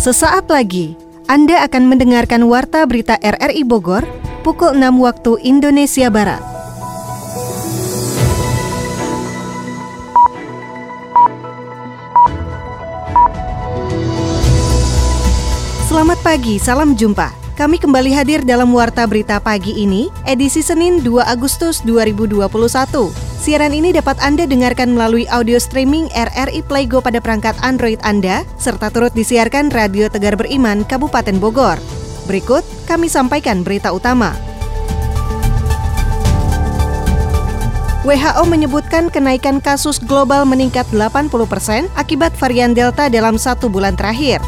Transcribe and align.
Sesaat 0.00 0.48
lagi, 0.48 0.96
Anda 1.28 1.60
akan 1.68 1.92
mendengarkan 1.92 2.48
Warta 2.48 2.88
Berita 2.88 3.20
RRI 3.20 3.68
Bogor 3.68 4.00
pukul 4.40 4.72
6 4.72 4.96
waktu 4.96 5.36
Indonesia 5.44 6.08
Barat. 6.08 6.40
Selamat 15.84 16.16
pagi, 16.24 16.56
salam 16.56 16.96
jumpa. 16.96 17.28
Kami 17.60 17.76
kembali 17.76 18.16
hadir 18.16 18.40
dalam 18.40 18.72
Warta 18.72 19.04
Berita 19.04 19.36
Pagi 19.36 19.84
ini, 19.84 20.08
edisi 20.24 20.64
Senin 20.64 21.04
2 21.04 21.28
Agustus 21.28 21.84
2021. 21.84 23.29
Siaran 23.40 23.72
ini 23.72 23.88
dapat 23.88 24.20
Anda 24.20 24.44
dengarkan 24.44 24.92
melalui 24.92 25.24
audio 25.32 25.56
streaming 25.56 26.12
RRI 26.12 26.60
Playgo 26.60 27.00
pada 27.00 27.24
perangkat 27.24 27.56
Android 27.64 27.96
Anda, 28.04 28.44
serta 28.60 28.92
turut 28.92 29.16
disiarkan 29.16 29.72
Radio 29.72 30.12
Tegar 30.12 30.36
Beriman 30.36 30.84
Kabupaten 30.84 31.40
Bogor. 31.40 31.80
Berikut, 32.28 32.60
kami 32.84 33.08
sampaikan 33.08 33.64
berita 33.64 33.96
utama. 33.96 34.36
WHO 38.04 38.44
menyebutkan 38.44 39.08
kenaikan 39.08 39.64
kasus 39.64 39.96
global 40.04 40.44
meningkat 40.44 40.84
80 40.92 41.32
persen 41.48 41.88
akibat 41.96 42.36
varian 42.36 42.76
Delta 42.76 43.08
dalam 43.08 43.40
satu 43.40 43.72
bulan 43.72 43.96
terakhir. 43.96 44.44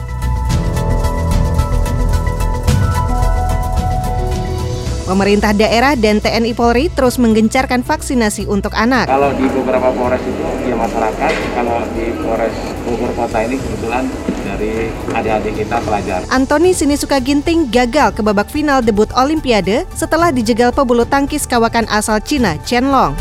Pemerintah 5.12 5.52
daerah 5.52 5.92
dan 5.92 6.24
TNI 6.24 6.56
Polri 6.56 6.88
terus 6.88 7.20
menggencarkan 7.20 7.84
vaksinasi 7.84 8.48
untuk 8.48 8.72
anak. 8.72 9.12
Kalau 9.12 9.28
di 9.36 9.44
beberapa 9.44 9.92
Polres 9.92 10.24
itu 10.24 10.40
ya 10.64 10.72
masyarakat, 10.72 11.32
kalau 11.52 11.84
di 11.92 12.16
Polres 12.16 12.56
Bogor 12.88 13.12
Kota 13.12 13.44
ini 13.44 13.60
kebetulan 13.60 14.08
dari 14.40 14.88
adik-adik 15.12 15.52
kita 15.60 15.84
pelajar. 15.84 16.24
Antoni 16.32 16.72
Sinisuka 16.72 17.20
Ginting 17.20 17.68
gagal 17.68 18.16
ke 18.16 18.24
babak 18.24 18.48
final 18.48 18.80
debut 18.80 19.12
Olimpiade 19.12 19.84
setelah 19.92 20.32
dijegal 20.32 20.72
pebulu 20.72 21.04
tangkis 21.04 21.44
kawakan 21.44 21.84
asal 21.92 22.16
Cina, 22.24 22.56
Chen 22.64 22.88
Long. 22.88 23.12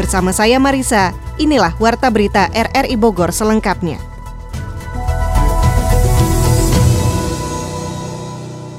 Bersama 0.00 0.32
saya 0.32 0.56
Marisa, 0.56 1.12
inilah 1.36 1.76
Warta 1.76 2.08
Berita 2.08 2.48
RRI 2.56 2.96
Bogor 2.96 3.36
selengkapnya. 3.36 4.15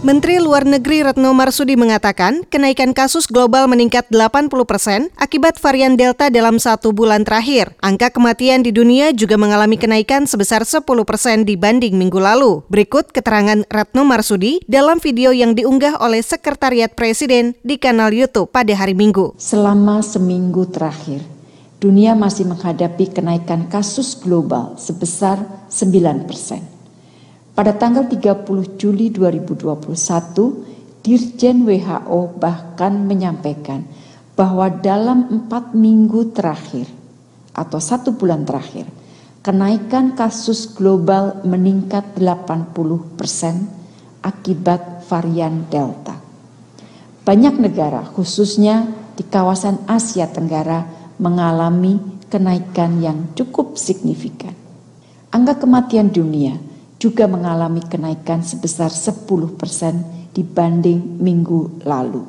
Menteri 0.05 0.37
Luar 0.37 0.61
Negeri 0.61 1.01
Retno 1.01 1.33
Marsudi 1.33 1.73
mengatakan 1.73 2.45
kenaikan 2.53 2.93
kasus 2.93 3.25
global 3.25 3.65
meningkat 3.65 4.05
80 4.13 4.45
persen 4.69 5.09
akibat 5.17 5.57
varian 5.57 5.97
Delta 5.97 6.29
dalam 6.29 6.61
satu 6.61 6.93
bulan 6.93 7.25
terakhir. 7.25 7.73
Angka 7.81 8.13
kematian 8.13 8.61
di 8.61 8.69
dunia 8.69 9.09
juga 9.09 9.41
mengalami 9.41 9.73
kenaikan 9.73 10.29
sebesar 10.29 10.69
10 10.69 10.85
persen 11.01 11.49
dibanding 11.49 11.97
minggu 11.97 12.21
lalu. 12.21 12.61
Berikut 12.69 13.09
keterangan 13.09 13.65
Retno 13.73 14.05
Marsudi 14.05 14.61
dalam 14.69 15.01
video 15.01 15.33
yang 15.33 15.57
diunggah 15.57 15.97
oleh 15.97 16.21
Sekretariat 16.21 16.93
Presiden 16.93 17.57
di 17.65 17.81
kanal 17.81 18.13
YouTube 18.13 18.53
pada 18.53 18.77
hari 18.77 18.93
Minggu. 18.93 19.33
Selama 19.41 20.05
seminggu 20.05 20.69
terakhir, 20.69 21.25
dunia 21.81 22.13
masih 22.13 22.45
menghadapi 22.45 23.17
kenaikan 23.17 23.65
kasus 23.65 24.13
global 24.13 24.77
sebesar 24.77 25.41
9 25.73 26.29
persen. 26.29 26.76
Pada 27.57 27.73
tanggal 27.73 28.05
30 28.05 28.77
Juli 28.77 29.09
2021, 29.09 29.89
Dirjen 31.01 31.65
WHO 31.65 32.37
bahkan 32.37 32.93
menyampaikan 33.09 33.81
bahwa 34.37 34.69
dalam 34.69 35.25
empat 35.25 35.73
minggu 35.73 36.37
terakhir 36.37 36.85
atau 37.57 37.81
satu 37.81 38.13
bulan 38.13 38.45
terakhir, 38.45 38.85
kenaikan 39.41 40.13
kasus 40.13 40.69
global 40.77 41.41
meningkat 41.41 42.05
80 42.21 42.77
persen 43.17 43.65
akibat 44.21 45.09
varian 45.09 45.65
Delta. 45.65 46.13
Banyak 47.25 47.57
negara, 47.57 48.05
khususnya 48.05 48.85
di 49.17 49.25
kawasan 49.25 49.81
Asia 49.89 50.29
Tenggara, 50.29 50.85
mengalami 51.17 51.97
kenaikan 52.29 53.01
yang 53.01 53.33
cukup 53.33 53.81
signifikan. 53.81 54.53
Angka 55.33 55.65
kematian 55.65 56.13
dunia 56.13 56.66
juga 56.97 57.29
mengalami 57.29 57.85
kenaikan 57.85 58.41
sebesar 58.41 58.89
10 58.89 59.29
persen 59.57 60.01
dibanding 60.33 61.21
minggu 61.21 61.85
lalu. 61.85 62.25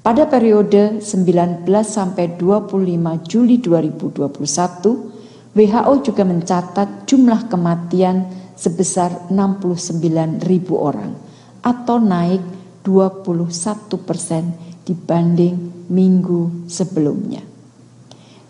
Pada 0.00 0.24
periode 0.24 1.04
19 1.04 1.68
sampai 1.84 2.40
25 2.40 3.20
Juli 3.28 3.60
2021, 3.60 5.52
WHO 5.52 5.92
juga 6.00 6.22
mencatat 6.24 7.04
jumlah 7.04 7.52
kematian 7.52 8.24
sebesar 8.56 9.28
69 9.28 10.40
ribu 10.48 10.80
orang 10.80 11.12
atau 11.60 12.00
naik 12.00 12.40
21 12.80 14.08
persen 14.08 14.56
dibanding 14.88 15.84
minggu 15.92 16.64
sebelumnya. 16.64 17.44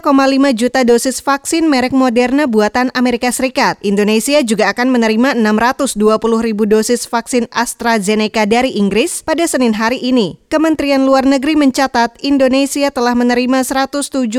juta 0.55 0.87
dosis 0.87 1.19
vaksin 1.19 1.67
merek 1.67 1.91
Moderna 1.91 2.47
buatan 2.47 2.95
Amerika 2.95 3.35
Serikat. 3.35 3.83
Indonesia 3.83 4.39
juga 4.47 4.71
akan 4.71 4.95
menerima 4.95 5.35
620 5.35 5.99
ribu 6.39 6.71
dosis 6.71 7.11
vaksin 7.11 7.51
AstraZeneca 7.51 8.47
dari 8.47 8.79
Inggris 8.79 9.27
pada 9.27 9.43
Senin 9.51 9.75
hari 9.75 9.99
ini. 9.99 10.39
Kementerian 10.55 11.03
Luar 11.03 11.27
Negeri 11.27 11.59
mencatat 11.59 12.15
Indonesia 12.23 12.95
telah 12.95 13.19
menerima 13.19 13.67
178 13.67 14.31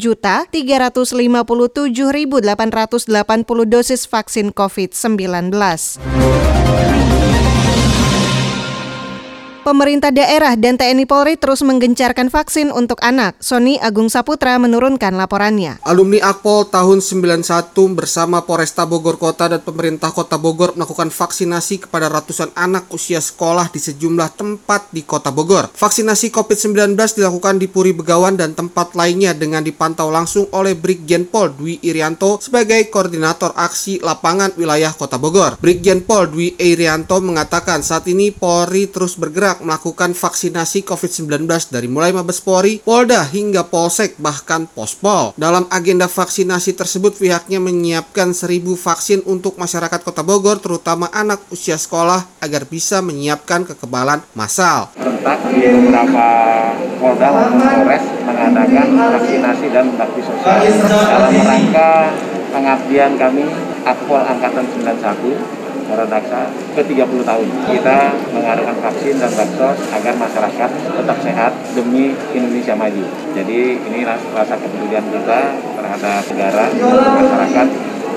juta 0.00 0.48
357.880 0.48 1.92
dosis 3.68 4.08
vaksin 4.08 4.48
COVID-19. 4.48 5.52
Pemerintah 9.62 10.10
daerah 10.10 10.58
dan 10.58 10.74
TNI 10.74 11.06
Polri 11.06 11.38
terus 11.38 11.62
menggencarkan 11.62 12.34
vaksin 12.34 12.74
untuk 12.74 12.98
anak. 12.98 13.38
Sony 13.38 13.78
Agung 13.78 14.10
Saputra 14.10 14.58
menurunkan 14.58 15.14
laporannya. 15.14 15.78
Alumni 15.86 16.18
Akpol 16.18 16.66
tahun 16.66 16.98
91 16.98 17.70
bersama 17.94 18.42
Polresta 18.42 18.82
Bogor 18.90 19.22
Kota 19.22 19.46
dan 19.46 19.62
pemerintah 19.62 20.10
Kota 20.10 20.34
Bogor 20.34 20.74
melakukan 20.74 21.14
vaksinasi 21.14 21.86
kepada 21.86 22.10
ratusan 22.10 22.50
anak 22.58 22.90
usia 22.90 23.22
sekolah 23.22 23.70
di 23.70 23.78
sejumlah 23.78 24.34
tempat 24.34 24.90
di 24.90 25.06
Kota 25.06 25.30
Bogor. 25.30 25.70
Vaksinasi 25.78 26.34
COVID-19 26.34 26.98
dilakukan 27.22 27.62
di 27.62 27.70
Puri 27.70 27.94
Begawan 27.94 28.34
dan 28.34 28.58
tempat 28.58 28.98
lainnya 28.98 29.30
dengan 29.30 29.62
dipantau 29.62 30.10
langsung 30.10 30.50
oleh 30.58 30.74
Brigjen 30.74 31.30
Pol 31.30 31.54
Dwi 31.54 31.78
Irianto 31.86 32.42
sebagai 32.42 32.82
koordinator 32.90 33.54
aksi 33.54 34.02
lapangan 34.02 34.58
wilayah 34.58 34.90
Kota 34.90 35.22
Bogor. 35.22 35.54
Brigjen 35.62 36.02
Pol 36.02 36.26
Dwi 36.34 36.58
Irianto 36.58 37.22
mengatakan 37.22 37.86
saat 37.86 38.10
ini 38.10 38.34
Polri 38.34 38.90
terus 38.90 39.14
bergerak 39.14 39.51
bergerak 39.52 39.68
melakukan 39.68 40.10
vaksinasi 40.16 40.80
COVID-19 40.88 41.44
dari 41.68 41.84
mulai 41.84 42.16
Mabes 42.16 42.40
Polri, 42.40 42.80
Polda 42.80 43.20
hingga 43.28 43.68
Polsek 43.68 44.16
bahkan 44.16 44.64
Pospol. 44.64 45.36
Dalam 45.36 45.68
agenda 45.68 46.08
vaksinasi 46.08 46.72
tersebut 46.72 47.20
pihaknya 47.20 47.60
menyiapkan 47.60 48.32
seribu 48.32 48.72
vaksin 48.72 49.20
untuk 49.28 49.60
masyarakat 49.60 50.00
Kota 50.00 50.24
Bogor 50.24 50.56
terutama 50.56 51.12
anak 51.12 51.44
usia 51.52 51.76
sekolah 51.76 52.24
agar 52.40 52.64
bisa 52.64 53.04
menyiapkan 53.04 53.68
kekebalan 53.68 54.24
massal. 54.32 54.88
Rentak 54.96 55.44
di 55.52 55.68
beberapa 55.68 56.28
Polda 56.96 57.28
maupun 57.28 57.60
Polres 57.60 58.04
mengadakan 58.24 58.88
vaksinasi 59.20 59.66
dan 59.68 59.86
bakti 60.00 60.20
sosial 60.24 60.64
dalam 60.88 61.34
rangka 61.44 61.90
pengabdian 62.52 63.12
kami 63.20 63.44
Akpol 63.84 64.22
Angkatan 64.22 64.64
91 64.80 65.61
Daksa 65.90 66.48
ke 66.76 66.82
30 66.82 67.24
tahun. 67.24 67.48
Kita 67.68 67.98
mengadakan 68.32 68.76
vaksin 68.82 69.14
dan 69.18 69.30
bansos 69.32 69.78
agar 69.92 70.14
masyarakat 70.16 70.70
tetap 70.70 71.18
sehat 71.22 71.52
demi 71.76 72.12
Indonesia 72.32 72.74
maju. 72.76 73.04
Jadi 73.36 73.60
inilah 73.80 74.18
rasa 74.34 74.54
kepedulian 74.56 75.04
kita 75.08 75.40
terhadap 75.78 76.22
negara, 76.32 76.64
masyarakat 77.16 77.66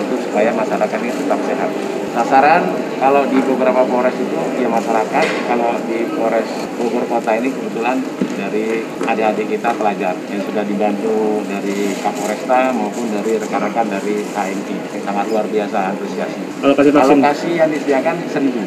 untuk 0.05 0.19
supaya 0.21 0.49
masyarakat 0.53 0.97
ini 1.01 1.13
tetap 1.13 1.39
sehat. 1.47 1.69
Sasaran 2.15 2.63
kalau 2.95 3.27
di 3.27 3.43
beberapa 3.43 3.83
Polres 3.83 4.15
itu 4.15 4.39
ya 4.55 4.71
masyarakat, 4.71 5.25
kalau 5.51 5.75
di 5.83 6.07
Polres 6.15 6.47
Bogor 6.79 7.03
Kota 7.11 7.31
ini 7.35 7.51
kebetulan 7.51 7.99
dari 8.45 8.85
adik-adik 9.05 9.57
kita 9.57 9.73
pelajar 9.73 10.13
yang 10.29 10.41
sudah 10.45 10.63
dibantu 10.65 11.41
dari 11.49 11.93
Kapolresta 11.97 12.69
maupun 12.73 13.09
dari 13.09 13.41
rekan-rekan 13.41 13.87
dari 13.89 14.21
KMI 14.21 14.75
yang 14.93 15.03
sangat 15.05 15.25
luar 15.33 15.45
biasa 15.49 15.77
antusiasnya. 15.95 16.47
Alokasi 16.65 17.49
yang 17.57 17.69
disediakan 17.69 18.15
seribu, 18.29 18.61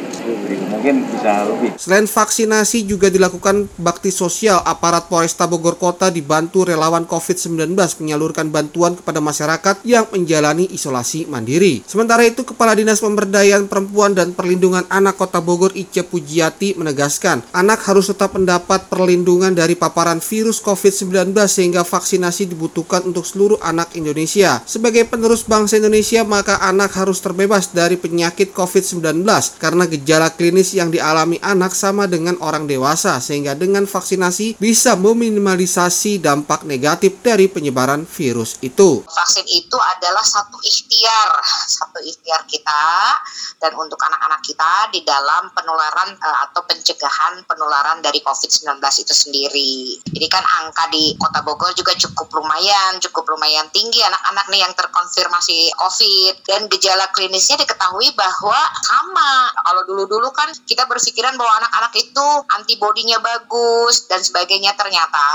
mungkin 0.71 0.95
bisa 1.11 1.47
lebih. 1.51 1.71
Selain 1.79 2.07
vaksinasi 2.07 2.87
juga 2.87 3.11
dilakukan 3.11 3.67
bakti 3.79 4.15
sosial 4.15 4.63
aparat 4.63 5.11
Polresta 5.11 5.51
Bogor 5.51 5.79
Kota 5.81 6.11
dibantu 6.11 6.63
relawan 6.63 7.09
COVID-19 7.09 7.75
menyalurkan 7.75 8.51
bantuan 8.55 8.95
kepada 8.95 9.19
masyarakat 9.19 9.83
yang 9.83 10.07
menjalani 10.15 10.71
isolasi 10.71 11.27
mandiri. 11.27 11.83
Sementara 11.89 12.23
itu 12.23 12.47
Kepala 12.47 12.79
Dinas 12.79 13.03
Pemberdayaan 13.03 13.67
Perempuan 13.67 14.15
dan 14.15 14.31
Perlindungan 14.37 14.87
Anak 14.87 15.19
Kota 15.19 15.43
Bogor 15.43 15.75
Ice 15.75 16.07
Pujiati 16.07 16.79
menegaskan 16.79 17.43
anak 17.51 17.83
harus 17.91 18.09
tetap 18.09 18.37
mendapat 18.39 18.87
perlindungan 18.87 19.53
dari 19.53 19.68
paparan 19.75 20.23
virus 20.23 20.63
COVID-19 20.63 21.35
sehingga 21.51 21.83
vaksinasi 21.83 22.49
dibutuhkan 22.49 23.05
untuk 23.05 23.27
seluruh 23.27 23.59
anak 23.61 23.93
Indonesia. 23.99 24.63
Sebagai 24.65 25.05
penerus 25.11 25.43
bangsa 25.45 25.83
Indonesia, 25.83 26.23
maka 26.23 26.63
anak 26.63 26.95
harus 26.95 27.19
terbebas 27.19 27.75
dari 27.75 27.99
penyakit 27.99 28.55
COVID-19 28.55 29.27
karena 29.59 29.85
gejala 29.91 30.31
klinis 30.33 30.73
yang 30.73 30.95
dialami 30.95 31.43
anak 31.43 31.75
sama 31.75 32.07
dengan 32.07 32.39
orang 32.39 32.71
dewasa 32.71 33.19
sehingga 33.19 33.59
dengan 33.59 33.85
vaksinasi 33.85 34.61
bisa 34.61 34.95
meminimalisasi 34.95 36.23
dampak 36.23 36.63
negatif 36.69 37.19
dari 37.25 37.51
penyebaran 37.51 38.07
virus 38.07 38.61
itu. 38.63 39.03
Vaksin 39.09 39.47
itu 39.49 39.79
adalah 39.81 40.23
satu 40.23 40.61
ikhtiar, 40.61 41.31
satu 41.67 41.99
ikhtiar 42.05 42.45
kita 42.47 43.17
dan 43.59 43.73
untuk 43.75 43.99
anak-anak 43.99 44.41
kita 44.45 44.93
di 44.95 45.01
dalam 45.03 45.51
penularan 45.51 46.15
eh, 46.15 46.39
atau 46.49 46.63
pencegahan 46.69 47.43
penularan 47.49 47.99
dari 48.05 48.23
COVID-19 48.23 48.79
itu 49.03 49.15
sendiri 49.15 49.58
sendiri. 49.59 49.99
Jadi 50.19 50.27
kan 50.31 50.45
angka 50.63 50.91
di 50.91 51.15
Kota 51.19 51.43
Bogor 51.43 51.71
juga 51.75 51.95
cukup 51.95 52.31
lumayan, 52.39 52.99
cukup 53.03 53.27
lumayan 53.35 53.67
tinggi 53.75 54.03
anak-anak 54.03 54.47
nih 54.51 54.61
yang 54.63 54.73
terkonfirmasi 54.75 55.75
COVID 55.79 56.35
dan 56.47 56.61
gejala 56.71 57.07
klinisnya 57.15 57.59
diketahui 57.61 58.15
bahwa 58.15 58.59
sama. 58.83 59.51
Kalau 59.53 59.83
dulu-dulu 59.87 60.31
kan 60.35 60.51
kita 60.67 60.87
berpikiran 60.87 61.35
bahwa 61.39 61.63
anak-anak 61.63 61.93
itu 61.99 62.27
antibodinya 62.55 63.19
bagus 63.23 64.07
dan 64.07 64.23
sebagainya 64.23 64.75
ternyata 64.75 65.27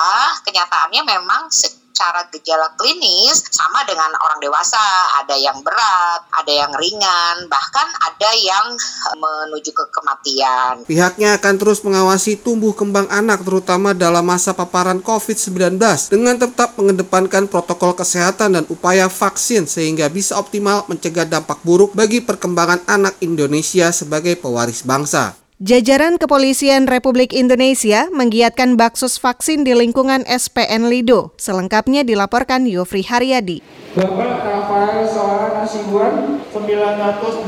kenyataannya 0.43 1.01
memang 1.03 1.47
secara 1.93 2.25
gejala 2.33 2.73
klinis 2.73 3.45
sama 3.53 3.85
dengan 3.85 4.09
orang 4.17 4.41
dewasa, 4.41 4.81
ada 5.21 5.37
yang 5.37 5.61
berat, 5.61 6.25
ada 6.33 6.49
yang 6.49 6.73
ringan, 6.73 7.45
bahkan 7.45 7.85
ada 8.01 8.33
yang 8.33 8.73
eh, 8.73 9.15
menuju 9.21 9.69
ke 9.69 9.85
kematian. 9.93 10.89
Pihaknya 10.89 11.37
akan 11.37 11.53
terus 11.61 11.85
mengawasi 11.85 12.41
tumbuh 12.41 12.73
kembang 12.73 13.05
anak 13.13 13.45
terutama 13.45 13.93
dalam 13.93 14.25
masa 14.25 14.57
paparan 14.57 15.05
COVID-19 15.05 15.77
dengan 16.09 16.41
tetap 16.41 16.73
mengedepankan 16.81 17.45
protokol 17.45 17.93
kesehatan 17.93 18.57
dan 18.57 18.65
upaya 18.73 19.05
vaksin 19.05 19.69
sehingga 19.69 20.09
bisa 20.09 20.33
optimal 20.41 20.89
mencegah 20.89 21.29
dampak 21.29 21.61
buruk 21.61 21.93
bagi 21.93 22.25
perkembangan 22.25 22.89
anak 22.89 23.21
Indonesia 23.21 23.93
sebagai 23.93 24.33
pewaris 24.41 24.81
bangsa. 24.81 25.42
Jajaran 25.63 26.19
Kepolisian 26.19 26.91
Republik 26.91 27.31
Indonesia 27.31 28.11
menggiatkan 28.11 28.75
baksos 28.75 29.15
vaksin 29.15 29.63
di 29.63 29.71
lingkungan 29.71 30.27
SPN 30.27 30.91
Lido. 30.91 31.31
Selengkapnya 31.39 32.03
dilaporkan 32.03 32.67
Yofri 32.67 32.99
Haryadi. 32.99 33.63
Bapak 33.95 34.43
Rafael 34.43 35.07
Soara 35.07 35.63
Nasibuan 35.63 36.43
980 36.51 37.47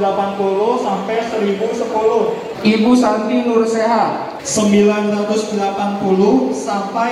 sampai 0.79 1.27
1010. 1.27 2.63
Ibu 2.63 2.91
Santi 2.95 3.43
Nurseha 3.43 4.31
980 4.39 5.59
sampai 6.55 7.11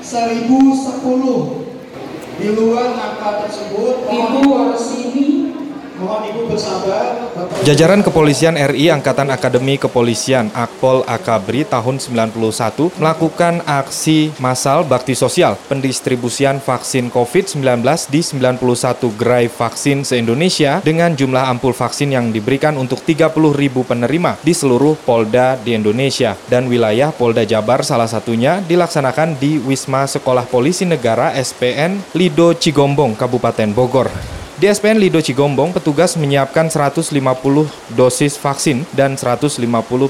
1010. 0.00 2.40
Di 2.40 2.48
luar 2.56 2.96
angka 2.96 3.44
tersebut, 3.44 4.08
Ibu 4.08 4.40
Warsini 4.48 5.37
Jajaran 7.66 8.06
Kepolisian 8.06 8.54
RI 8.54 8.86
Angkatan 8.94 9.34
Akademi 9.34 9.74
Kepolisian 9.82 10.46
Akpol 10.54 11.02
Akabri 11.10 11.66
tahun 11.66 11.98
91 11.98 13.02
melakukan 13.02 13.66
aksi 13.66 14.30
massal 14.38 14.86
bakti 14.86 15.18
sosial 15.18 15.58
pendistribusian 15.66 16.62
vaksin 16.62 17.10
COVID-19 17.10 17.82
di 18.14 18.20
91 18.22 19.18
gerai 19.18 19.50
vaksin 19.50 20.06
se-Indonesia 20.06 20.78
dengan 20.86 21.18
jumlah 21.18 21.50
ampul 21.50 21.74
vaksin 21.74 22.14
yang 22.14 22.30
diberikan 22.30 22.78
untuk 22.78 23.02
30 23.02 23.34
ribu 23.58 23.82
penerima 23.82 24.38
di 24.46 24.54
seluruh 24.54 24.94
Polda 25.02 25.58
di 25.58 25.74
Indonesia 25.74 26.38
dan 26.46 26.70
wilayah 26.70 27.10
Polda 27.10 27.42
Jabar 27.42 27.82
salah 27.82 28.06
satunya 28.06 28.62
dilaksanakan 28.62 29.34
di 29.34 29.58
Wisma 29.58 30.06
Sekolah 30.06 30.46
Polisi 30.46 30.86
Negara 30.86 31.34
SPN 31.34 31.98
Lido 32.14 32.54
Cigombong, 32.54 33.18
Kabupaten 33.18 33.74
Bogor. 33.74 34.37
Di 34.58 34.66
SPN 34.66 34.98
Lido 34.98 35.22
Cigombong, 35.22 35.70
petugas 35.70 36.18
menyiapkan 36.18 36.66
150 36.66 37.14
dosis 37.94 38.34
vaksin 38.34 38.82
dan 38.90 39.14
150 39.14 39.54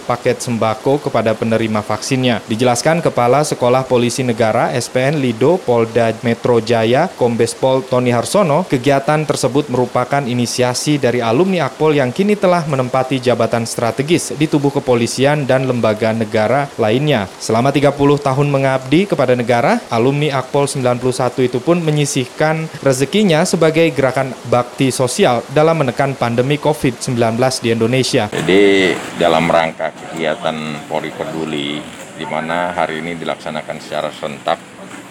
paket 0.00 0.40
sembako 0.40 1.04
kepada 1.04 1.36
penerima 1.36 1.84
vaksinnya. 1.84 2.40
Dijelaskan 2.48 3.04
Kepala 3.04 3.44
Sekolah 3.44 3.84
Polisi 3.84 4.24
Negara 4.24 4.72
SPN 4.72 5.20
Lido 5.20 5.60
Polda 5.60 6.16
Metro 6.24 6.64
Jaya 6.64 7.12
Kombes 7.20 7.52
Pol 7.52 7.84
Tony 7.84 8.08
Harsono, 8.08 8.64
kegiatan 8.64 9.28
tersebut 9.28 9.68
merupakan 9.68 10.24
inisiasi 10.24 10.96
dari 10.96 11.20
alumni 11.20 11.68
Akpol 11.68 12.00
yang 12.00 12.08
kini 12.08 12.32
telah 12.32 12.64
menempati 12.64 13.20
jabatan 13.20 13.68
strategis 13.68 14.32
di 14.32 14.48
tubuh 14.48 14.72
kepolisian 14.72 15.44
dan 15.44 15.68
lembaga 15.68 16.16
negara 16.16 16.72
lainnya. 16.80 17.28
Selama 17.36 17.68
30 17.68 17.92
tahun 18.24 18.48
mengabdi 18.48 19.12
kepada 19.12 19.36
negara, 19.36 19.76
alumni 19.92 20.40
Akpol 20.40 20.64
91 20.64 21.04
itu 21.52 21.60
pun 21.60 21.84
menyisihkan 21.84 22.64
rezekinya 22.80 23.44
sebagai 23.44 23.92
gerakan 23.92 24.37
bakti 24.46 24.94
sosial 24.94 25.42
dalam 25.50 25.82
menekan 25.82 26.14
pandemi 26.14 26.56
COVID-19 26.62 27.18
di 27.58 27.68
Indonesia. 27.74 28.30
Jadi 28.30 28.94
dalam 29.18 29.50
rangka 29.50 29.90
kegiatan 29.90 30.86
Polri 30.86 31.10
Peduli 31.10 31.82
di 32.18 32.26
mana 32.26 32.70
hari 32.74 33.02
ini 33.02 33.18
dilaksanakan 33.18 33.76
secara 33.82 34.10
serentak 34.14 34.58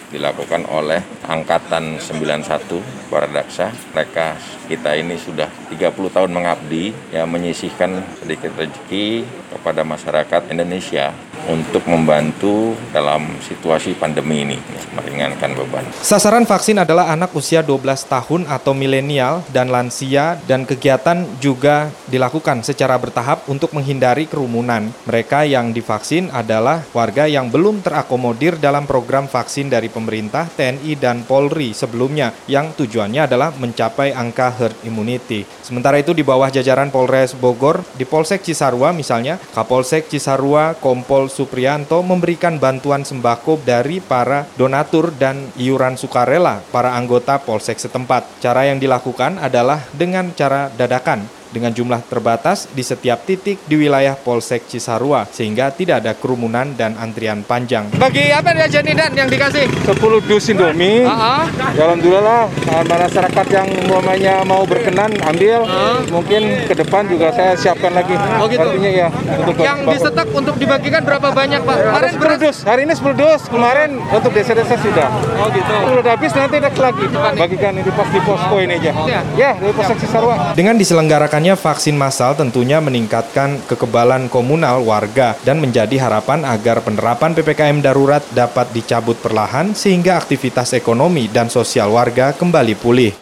dilakukan 0.08 0.64
oleh 0.72 1.00
Angkatan 1.28 2.00
91 2.00 3.12
Baradaksa. 3.12 3.68
Mereka 3.92 4.57
kita 4.68 4.92
ini 5.00 5.16
sudah 5.16 5.48
30 5.72 6.12
tahun 6.12 6.28
mengabdi, 6.28 6.92
ya 7.08 7.24
menyisihkan 7.24 8.04
sedikit 8.20 8.52
rezeki 8.60 9.24
kepada 9.48 9.80
masyarakat 9.80 10.52
Indonesia 10.52 11.16
untuk 11.48 11.88
membantu 11.88 12.76
dalam 12.92 13.24
situasi 13.40 13.96
pandemi 13.96 14.44
ini, 14.44 14.58
meringankan 14.92 15.56
beban. 15.56 15.86
Sasaran 16.04 16.44
vaksin 16.44 16.76
adalah 16.76 17.08
anak 17.08 17.32
usia 17.32 17.64
12 17.64 18.04
tahun 18.04 18.42
atau 18.44 18.76
milenial 18.76 19.40
dan 19.48 19.72
lansia 19.72 20.36
dan 20.44 20.68
kegiatan 20.68 21.24
juga 21.40 21.88
dilakukan 22.12 22.60
secara 22.60 23.00
bertahap 23.00 23.48
untuk 23.48 23.72
menghindari 23.72 24.28
kerumunan. 24.28 24.92
Mereka 25.08 25.48
yang 25.48 25.72
divaksin 25.72 26.28
adalah 26.28 26.84
warga 26.92 27.24
yang 27.24 27.48
belum 27.48 27.80
terakomodir 27.80 28.60
dalam 28.60 28.84
program 28.84 29.24
vaksin 29.24 29.72
dari 29.72 29.88
pemerintah, 29.88 30.44
TNI, 30.52 30.92
dan 31.00 31.24
Polri 31.24 31.72
sebelumnya 31.72 32.36
yang 32.44 32.76
tujuannya 32.76 33.24
adalah 33.24 33.56
mencapai 33.56 34.12
angka 34.12 34.57
herd 34.58 34.74
immunity. 34.82 35.46
Sementara 35.62 36.02
itu 36.02 36.10
di 36.10 36.26
bawah 36.26 36.50
jajaran 36.50 36.90
Polres 36.90 37.38
Bogor, 37.38 37.86
di 37.94 38.02
Polsek 38.02 38.42
Cisarua 38.42 38.90
misalnya, 38.90 39.38
Kapolsek 39.54 40.10
Cisarua, 40.10 40.74
Kompol 40.82 41.30
Suprianto 41.30 42.02
memberikan 42.02 42.58
bantuan 42.58 43.06
sembako 43.06 43.62
dari 43.62 44.02
para 44.02 44.50
donatur 44.58 45.14
dan 45.14 45.46
iuran 45.54 45.94
sukarela 45.94 46.58
para 46.74 46.98
anggota 46.98 47.38
Polsek 47.38 47.78
setempat. 47.78 48.26
Cara 48.42 48.66
yang 48.66 48.82
dilakukan 48.82 49.38
adalah 49.38 49.86
dengan 49.94 50.34
cara 50.34 50.74
dadakan 50.74 51.37
dengan 51.50 51.72
jumlah 51.72 52.04
terbatas 52.06 52.68
di 52.72 52.82
setiap 52.84 53.24
titik 53.24 53.60
di 53.64 53.76
wilayah 53.76 54.14
Polsek 54.14 54.68
Cisarua 54.68 55.24
sehingga 55.28 55.72
tidak 55.72 56.04
ada 56.04 56.12
kerumunan 56.14 56.74
dan 56.76 56.94
antrian 57.00 57.42
panjang. 57.42 57.88
Bagi 57.96 58.30
apa 58.30 58.52
dia 58.54 58.68
jadi 58.68 58.90
dan 58.94 59.12
yang 59.16 59.28
dikasih? 59.28 59.66
10 59.88 60.28
dus 60.28 60.48
Indomie. 60.52 61.04
Uh 61.04 61.12
-huh. 61.12 61.42
Ya 61.76 61.82
alhamdulillah 61.88 62.50
masyarakat 62.88 63.46
yang 63.52 63.68
umpamanya 63.86 64.34
mau 64.44 64.62
berkenan 64.68 65.10
ambil. 65.24 65.64
Uh 65.64 65.72
-huh. 65.72 65.96
Mungkin 66.20 66.68
ke 66.68 66.74
depan 66.76 67.08
juga 67.08 67.32
saya 67.32 67.56
siapkan 67.56 67.92
lagi. 67.96 68.14
Oh 68.38 68.46
gitu. 68.46 68.62
Artinya 68.62 68.90
ya 68.90 69.08
untuk 69.42 69.64
yang 69.64 69.78
disetak 69.88 70.28
untuk 70.30 70.54
dibagikan 70.60 71.02
berapa 71.02 71.32
banyak 71.32 71.60
Pak? 71.64 71.76
Kemarin 71.76 72.10
10 72.16 72.44
dus. 72.44 72.56
Hari 72.62 72.80
ini 72.84 72.94
10 72.94 73.14
dus. 73.16 73.42
Kemarin 73.48 73.90
untuk 74.12 74.30
desa-desa 74.34 74.76
sudah. 74.78 75.08
Oh 75.40 75.48
gitu. 75.50 75.74
Sudah 75.98 76.12
habis 76.14 76.32
nanti 76.36 76.56
next 76.60 76.80
lagi. 76.80 77.04
Bagikan 77.38 77.72
di 77.78 77.92
pos 77.92 78.08
di 78.12 78.20
posko 78.22 78.56
ini 78.60 78.74
aja. 78.78 78.92
Ya, 79.08 79.20
ya 79.34 79.50
di 79.56 79.72
Polsek 79.72 79.98
Cisarua. 80.02 80.52
Dengan 80.52 80.74
diselenggarakan 80.76 81.37
Dilaksanakannya 81.38 81.70
vaksin 81.70 81.94
massal 81.94 82.34
tentunya 82.34 82.82
meningkatkan 82.82 83.62
kekebalan 83.70 84.26
komunal 84.26 84.82
warga 84.82 85.38
dan 85.46 85.62
menjadi 85.62 85.94
harapan 86.02 86.42
agar 86.42 86.82
penerapan 86.82 87.30
PPKM 87.30 87.78
darurat 87.78 88.26
dapat 88.34 88.66
dicabut 88.74 89.14
perlahan 89.22 89.70
sehingga 89.70 90.18
aktivitas 90.18 90.74
ekonomi 90.74 91.30
dan 91.30 91.46
sosial 91.46 91.94
warga 91.94 92.34
kembali 92.34 92.74
pulih. 92.74 93.14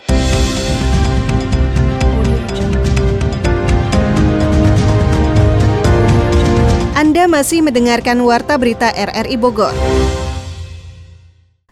Anda 6.97 7.29
masih 7.29 7.61
mendengarkan 7.61 8.17
Warta 8.25 8.57
Berita 8.57 8.97
RRI 8.97 9.37
Bogor. 9.37 9.77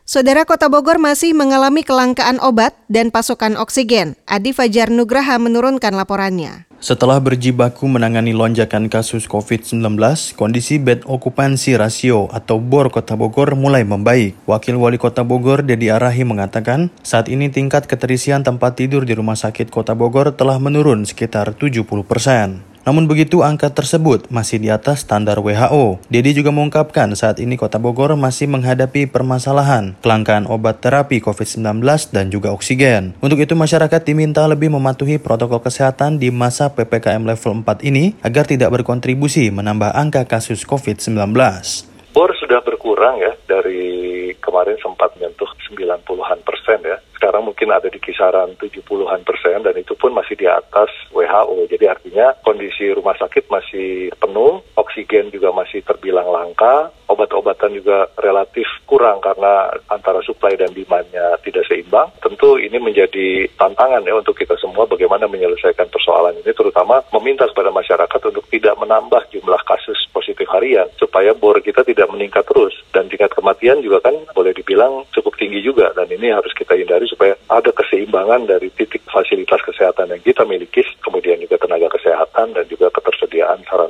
Saudara 0.04 0.44
Kota 0.44 0.68
Bogor 0.68 1.00
masih 1.00 1.32
mengalami 1.32 1.80
kelangkaan 1.80 2.36
obat 2.44 2.76
dan 2.92 3.08
pasokan 3.08 3.56
oksigen. 3.56 4.20
Adi 4.28 4.52
Fajar 4.52 4.92
Nugraha 4.92 5.40
menurunkan 5.40 5.96
laporannya. 5.96 6.68
Setelah 6.76 7.16
berjibaku 7.24 7.88
menangani 7.88 8.36
lonjakan 8.36 8.92
kasus 8.92 9.24
COVID-19, 9.24 9.96
kondisi 10.36 10.76
bed 10.76 11.08
okupansi 11.08 11.80
rasio 11.80 12.28
atau 12.36 12.60
BOR 12.60 12.92
Kota 12.92 13.16
Bogor 13.16 13.56
mulai 13.56 13.88
membaik. 13.88 14.36
Wakil 14.44 14.76
Wali 14.76 15.00
Kota 15.00 15.24
Bogor, 15.24 15.64
Dedi 15.64 15.88
Arahi 15.88 16.28
mengatakan, 16.28 16.92
saat 17.00 17.32
ini 17.32 17.48
tingkat 17.48 17.88
keterisian 17.88 18.44
tempat 18.44 18.76
tidur 18.76 19.08
di 19.08 19.16
Rumah 19.16 19.40
Sakit 19.40 19.72
Kota 19.72 19.96
Bogor 19.96 20.36
telah 20.36 20.60
menurun 20.60 21.08
sekitar 21.08 21.56
70 21.56 21.80
persen. 22.04 22.73
Namun 22.84 23.08
begitu 23.08 23.40
angka 23.40 23.72
tersebut 23.72 24.28
masih 24.28 24.60
di 24.60 24.68
atas 24.68 25.08
standar 25.08 25.40
WHO. 25.40 26.04
Dedi 26.12 26.36
juga 26.36 26.52
mengungkapkan 26.52 27.08
saat 27.16 27.40
ini 27.40 27.56
Kota 27.56 27.80
Bogor 27.80 28.12
masih 28.20 28.44
menghadapi 28.44 29.08
permasalahan 29.08 29.96
kelangkaan 30.04 30.44
obat 30.44 30.84
terapi 30.84 31.24
COVID-19 31.24 31.80
dan 32.12 32.28
juga 32.28 32.52
oksigen. 32.52 33.16
Untuk 33.24 33.40
itu 33.40 33.56
masyarakat 33.56 34.04
diminta 34.04 34.44
lebih 34.44 34.68
mematuhi 34.68 35.16
protokol 35.16 35.64
kesehatan 35.64 36.20
di 36.20 36.28
masa 36.28 36.76
PPKM 36.76 37.24
level 37.24 37.64
4 37.64 37.88
ini 37.88 38.20
agar 38.20 38.44
tidak 38.44 38.68
berkontribusi 38.76 39.48
menambah 39.48 39.96
angka 39.96 40.28
kasus 40.28 40.68
COVID-19. 40.68 41.32
Bor 42.12 42.30
sudah 42.36 42.60
berkurang 42.62 43.18
ya 43.18 43.32
dari 43.48 44.30
kemarin 44.44 44.76
sempat 44.78 45.16
menyentuh 45.16 45.48
90-an 45.72 46.38
persen 46.44 46.78
ya 46.84 47.00
sekarang 47.24 47.48
mungkin 47.48 47.72
ada 47.72 47.88
di 47.88 47.96
kisaran 47.96 48.52
70-an 48.60 49.24
persen 49.24 49.64
dan 49.64 49.72
itu 49.80 49.96
pun 49.96 50.12
masih 50.12 50.36
di 50.36 50.44
atas 50.44 50.92
WHO. 51.08 51.64
Jadi 51.72 51.88
artinya 51.88 52.36
kondisi 52.44 52.92
rumah 52.92 53.16
sakit 53.16 53.48
masih 53.48 54.12
penuh, 54.20 54.60
oksigen 54.76 55.32
juga 55.32 55.48
masih 55.56 55.80
terbilang 55.88 56.28
langka, 56.28 56.92
obat-obatan 57.08 57.80
juga 57.80 58.12
relatif 58.20 58.68
kurang 58.84 59.24
karena 59.24 59.72
antara 59.88 60.20
supply 60.20 60.52
dan 60.60 60.76
demand-nya 60.76 61.40
tidak 61.40 61.64
seimbang. 61.64 62.12
Tentu 62.20 62.60
ini 62.60 62.76
menjadi 62.76 63.48
tantangan 63.56 64.04
ya 64.04 64.20
untuk 64.20 64.36
kita 64.36 64.60
semua 64.60 64.84
bagaimana 64.84 65.24
menyelesaikan 65.24 65.88
persoalan 65.88 66.36
ini 66.44 66.52
terutama 66.52 67.00
meminta 67.08 67.48
kepada 67.48 67.72
masyarakat 67.72 68.20
untuk 68.20 68.44
tidak 68.52 68.76
menambah 68.76 69.32
jumlah 69.32 69.64
kasus 69.64 70.03
positif 70.34 70.50
harian 70.50 70.90
supaya 70.98 71.30
bor 71.30 71.54
kita 71.62 71.86
tidak 71.86 72.10
meningkat 72.10 72.42
terus 72.50 72.74
dan 72.90 73.06
tingkat 73.06 73.30
kematian 73.30 73.78
juga 73.78 74.02
kan 74.02 74.18
boleh 74.34 74.50
dibilang 74.50 75.06
cukup 75.14 75.38
tinggi 75.38 75.62
juga 75.62 75.94
dan 75.94 76.10
ini 76.10 76.34
harus 76.34 76.50
kita 76.50 76.74
hindari 76.74 77.06
supaya 77.06 77.38
ada 77.46 77.70
keseimbangan 77.70 78.50
dari 78.50 78.66
titik 78.74 79.06
fasilitas 79.06 79.62
kesehatan 79.62 80.10
yang 80.10 80.22
kita 80.26 80.42
miliki, 80.42 80.82
kemudian 81.06 81.38
juga 81.38 81.54
tenaga 81.62 81.86
kesehatan 81.94 82.50
dan 82.50 82.66
juga 82.66 82.90
ketersediaan 82.90 83.62
sarana. 83.70 83.83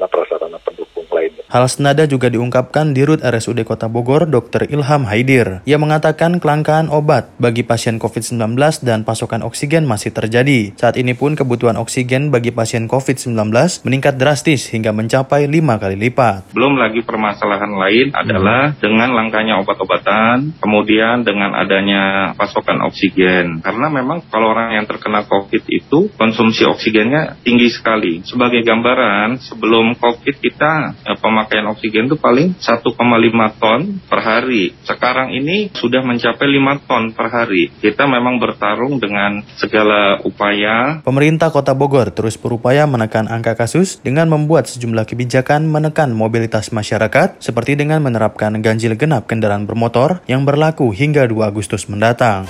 Hal 1.54 1.70
senada 1.70 2.02
juga 2.10 2.26
diungkapkan 2.26 2.98
di 2.98 3.06
Rut 3.06 3.22
RSUD 3.22 3.62
Kota 3.62 3.86
Bogor, 3.86 4.26
Dr. 4.26 4.66
Ilham 4.74 5.06
Haidir. 5.06 5.62
Ia 5.62 5.78
mengatakan 5.78 6.42
kelangkaan 6.42 6.90
obat 6.90 7.30
bagi 7.38 7.62
pasien 7.62 8.02
COVID-19 8.02 8.58
dan 8.82 9.06
pasokan 9.06 9.46
oksigen 9.46 9.86
masih 9.86 10.10
terjadi. 10.10 10.74
Saat 10.74 10.98
ini 10.98 11.14
pun 11.14 11.38
kebutuhan 11.38 11.78
oksigen 11.78 12.34
bagi 12.34 12.50
pasien 12.50 12.90
COVID-19 12.90 13.54
meningkat 13.86 14.18
drastis 14.18 14.66
hingga 14.74 14.90
mencapai 14.90 15.46
lima 15.46 15.78
kali 15.78 15.94
lipat. 15.94 16.50
Belum 16.58 16.74
lagi 16.74 17.06
permasalahan 17.06 17.70
lain 17.70 18.10
adalah 18.10 18.74
dengan 18.74 19.14
langkanya 19.14 19.62
obat-obatan, 19.62 20.58
kemudian 20.58 21.22
dengan 21.22 21.54
adanya 21.54 22.34
pasokan 22.34 22.82
oksigen. 22.82 23.62
Karena 23.62 23.94
memang 23.94 24.26
kalau 24.26 24.58
orang 24.58 24.74
yang 24.82 24.90
terkena 24.90 25.22
COVID 25.22 25.70
itu 25.70 26.10
konsumsi 26.18 26.66
oksigennya 26.66 27.38
tinggi 27.46 27.70
sekali. 27.70 28.26
Sebagai 28.26 28.66
gambaran, 28.66 29.38
sebelum 29.38 29.94
COVID 30.02 30.42
kita 30.42 30.98
eh, 30.98 31.18
oksigen 31.50 32.06
itu 32.06 32.16
paling 32.16 32.56
1,5 32.56 33.60
ton 33.60 33.80
per 34.06 34.20
hari. 34.22 34.72
Sekarang 34.86 35.34
ini 35.34 35.68
sudah 35.74 36.00
mencapai 36.06 36.46
5 36.46 36.86
ton 36.88 37.04
per 37.12 37.28
hari. 37.28 37.68
Kita 37.82 38.06
memang 38.06 38.38
bertarung 38.38 39.02
dengan 39.02 39.42
segala 39.58 40.22
upaya. 40.22 41.02
Pemerintah 41.02 41.50
Kota 41.50 41.74
Bogor 41.74 42.14
terus 42.14 42.38
berupaya 42.38 42.86
menekan 42.86 43.26
angka 43.26 43.58
kasus 43.58 44.00
dengan 44.00 44.30
membuat 44.30 44.70
sejumlah 44.70 45.04
kebijakan 45.04 45.66
menekan 45.66 46.14
mobilitas 46.14 46.70
masyarakat 46.70 47.42
seperti 47.42 47.74
dengan 47.74 48.00
menerapkan 48.00 48.54
ganjil 48.62 48.94
genap 48.94 49.26
kendaraan 49.26 49.66
bermotor 49.68 50.22
yang 50.30 50.46
berlaku 50.46 50.94
hingga 50.94 51.26
2 51.26 51.44
Agustus 51.44 51.90
mendatang. 51.90 52.46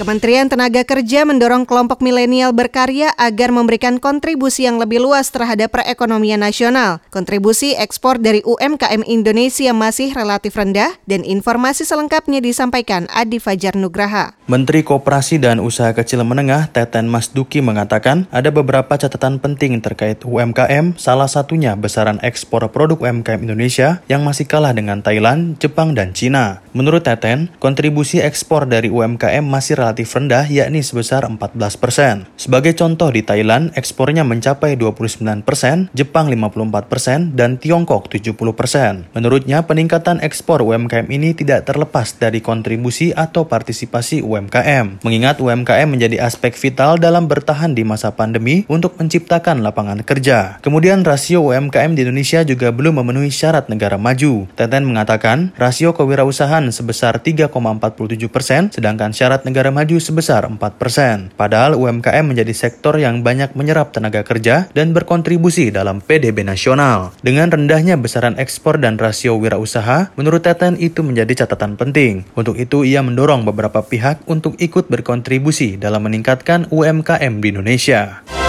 Kementerian 0.00 0.48
Tenaga 0.48 0.80
Kerja 0.80 1.28
mendorong 1.28 1.68
kelompok 1.68 2.00
milenial 2.00 2.56
berkarya 2.56 3.12
agar 3.20 3.52
memberikan 3.52 4.00
kontribusi 4.00 4.64
yang 4.64 4.80
lebih 4.80 4.96
luas 4.96 5.28
terhadap 5.28 5.76
perekonomian 5.76 6.40
nasional. 6.40 7.04
Kontribusi 7.12 7.76
ekspor 7.76 8.16
dari 8.16 8.40
UMKM 8.40 9.04
Indonesia 9.04 9.76
masih 9.76 10.16
relatif 10.16 10.56
rendah 10.56 10.96
dan 11.04 11.20
informasi 11.20 11.84
selengkapnya 11.84 12.40
disampaikan 12.40 13.12
Adi 13.12 13.44
Fajar 13.44 13.76
Nugraha. 13.76 14.32
Menteri 14.48 14.80
Koperasi 14.80 15.36
dan 15.36 15.60
Usaha 15.60 15.92
Kecil 15.92 16.24
Menengah 16.24 16.72
Teten 16.72 17.04
Mas 17.04 17.28
Duki 17.28 17.60
mengatakan 17.60 18.24
ada 18.32 18.48
beberapa 18.48 18.96
catatan 18.96 19.36
penting 19.36 19.84
terkait 19.84 20.24
UMKM, 20.24 20.96
salah 20.96 21.28
satunya 21.28 21.76
besaran 21.76 22.16
ekspor 22.24 22.64
produk 22.72 23.04
UMKM 23.04 23.44
Indonesia 23.44 24.00
yang 24.08 24.24
masih 24.24 24.48
kalah 24.48 24.72
dengan 24.72 25.04
Thailand, 25.04 25.60
Jepang, 25.60 25.92
dan 25.92 26.16
Cina. 26.16 26.64
Menurut 26.72 27.04
Teten, 27.04 27.52
kontribusi 27.60 28.24
ekspor 28.24 28.64
dari 28.64 28.88
UMKM 28.88 29.44
masih 29.44 29.76
relatif 29.76 29.89
relatif 29.90 30.14
rendah 30.14 30.46
yakni 30.46 30.86
sebesar 30.86 31.26
14 31.26 31.58
persen. 31.74 32.22
Sebagai 32.38 32.78
contoh 32.78 33.10
di 33.10 33.26
Thailand, 33.26 33.74
ekspornya 33.74 34.22
mencapai 34.22 34.78
29 34.78 35.42
persen, 35.42 35.90
Jepang 35.98 36.30
54 36.30 36.86
persen, 36.86 37.34
dan 37.34 37.58
Tiongkok 37.58 38.06
70 38.06 38.54
persen. 38.54 39.10
Menurutnya, 39.18 39.66
peningkatan 39.66 40.22
ekspor 40.22 40.62
UMKM 40.62 41.10
ini 41.10 41.34
tidak 41.34 41.66
terlepas 41.66 42.14
dari 42.22 42.38
kontribusi 42.38 43.10
atau 43.10 43.50
partisipasi 43.50 44.22
UMKM. 44.22 45.02
Mengingat 45.02 45.42
UMKM 45.42 45.90
menjadi 45.90 46.22
aspek 46.22 46.54
vital 46.54 46.94
dalam 47.02 47.26
bertahan 47.26 47.74
di 47.74 47.82
masa 47.82 48.14
pandemi 48.14 48.62
untuk 48.70 48.94
menciptakan 48.94 49.66
lapangan 49.66 50.06
kerja. 50.06 50.62
Kemudian 50.62 51.02
rasio 51.02 51.42
UMKM 51.50 51.98
di 51.98 52.06
Indonesia 52.06 52.46
juga 52.46 52.70
belum 52.70 53.02
memenuhi 53.02 53.34
syarat 53.34 53.66
negara 53.66 53.98
maju. 53.98 54.46
Teten 54.54 54.86
mengatakan 54.86 55.50
rasio 55.58 55.98
kewirausahaan 55.98 56.62
sebesar 56.70 57.18
3,47 57.18 58.30
persen, 58.30 58.70
sedangkan 58.70 59.10
syarat 59.10 59.42
negara 59.42 59.74
maju 59.74 59.79
sebesar 59.86 60.44
4 60.44 60.58
persen. 60.76 61.32
Padahal 61.38 61.78
UMKM 61.78 62.26
menjadi 62.26 62.52
sektor 62.52 62.98
yang 63.00 63.24
banyak 63.24 63.56
menyerap 63.56 63.96
tenaga 63.96 64.20
kerja 64.20 64.68
dan 64.76 64.92
berkontribusi 64.92 65.72
dalam 65.72 66.04
PDB 66.04 66.44
nasional. 66.44 67.16
Dengan 67.24 67.48
rendahnya 67.48 67.96
besaran 67.96 68.36
ekspor 68.36 68.76
dan 68.76 69.00
rasio 69.00 69.38
wirausaha, 69.38 70.12
menurut 70.18 70.42
Teten 70.42 70.74
itu 70.76 71.00
menjadi 71.06 71.46
catatan 71.46 71.78
penting. 71.78 72.26
Untuk 72.34 72.58
itu, 72.58 72.82
ia 72.82 73.00
mendorong 73.00 73.46
beberapa 73.46 73.84
pihak 73.84 74.26
untuk 74.26 74.58
ikut 74.58 74.90
berkontribusi 74.90 75.78
dalam 75.78 76.02
meningkatkan 76.04 76.66
UMKM 76.74 77.38
di 77.38 77.46
Indonesia. 77.54 78.39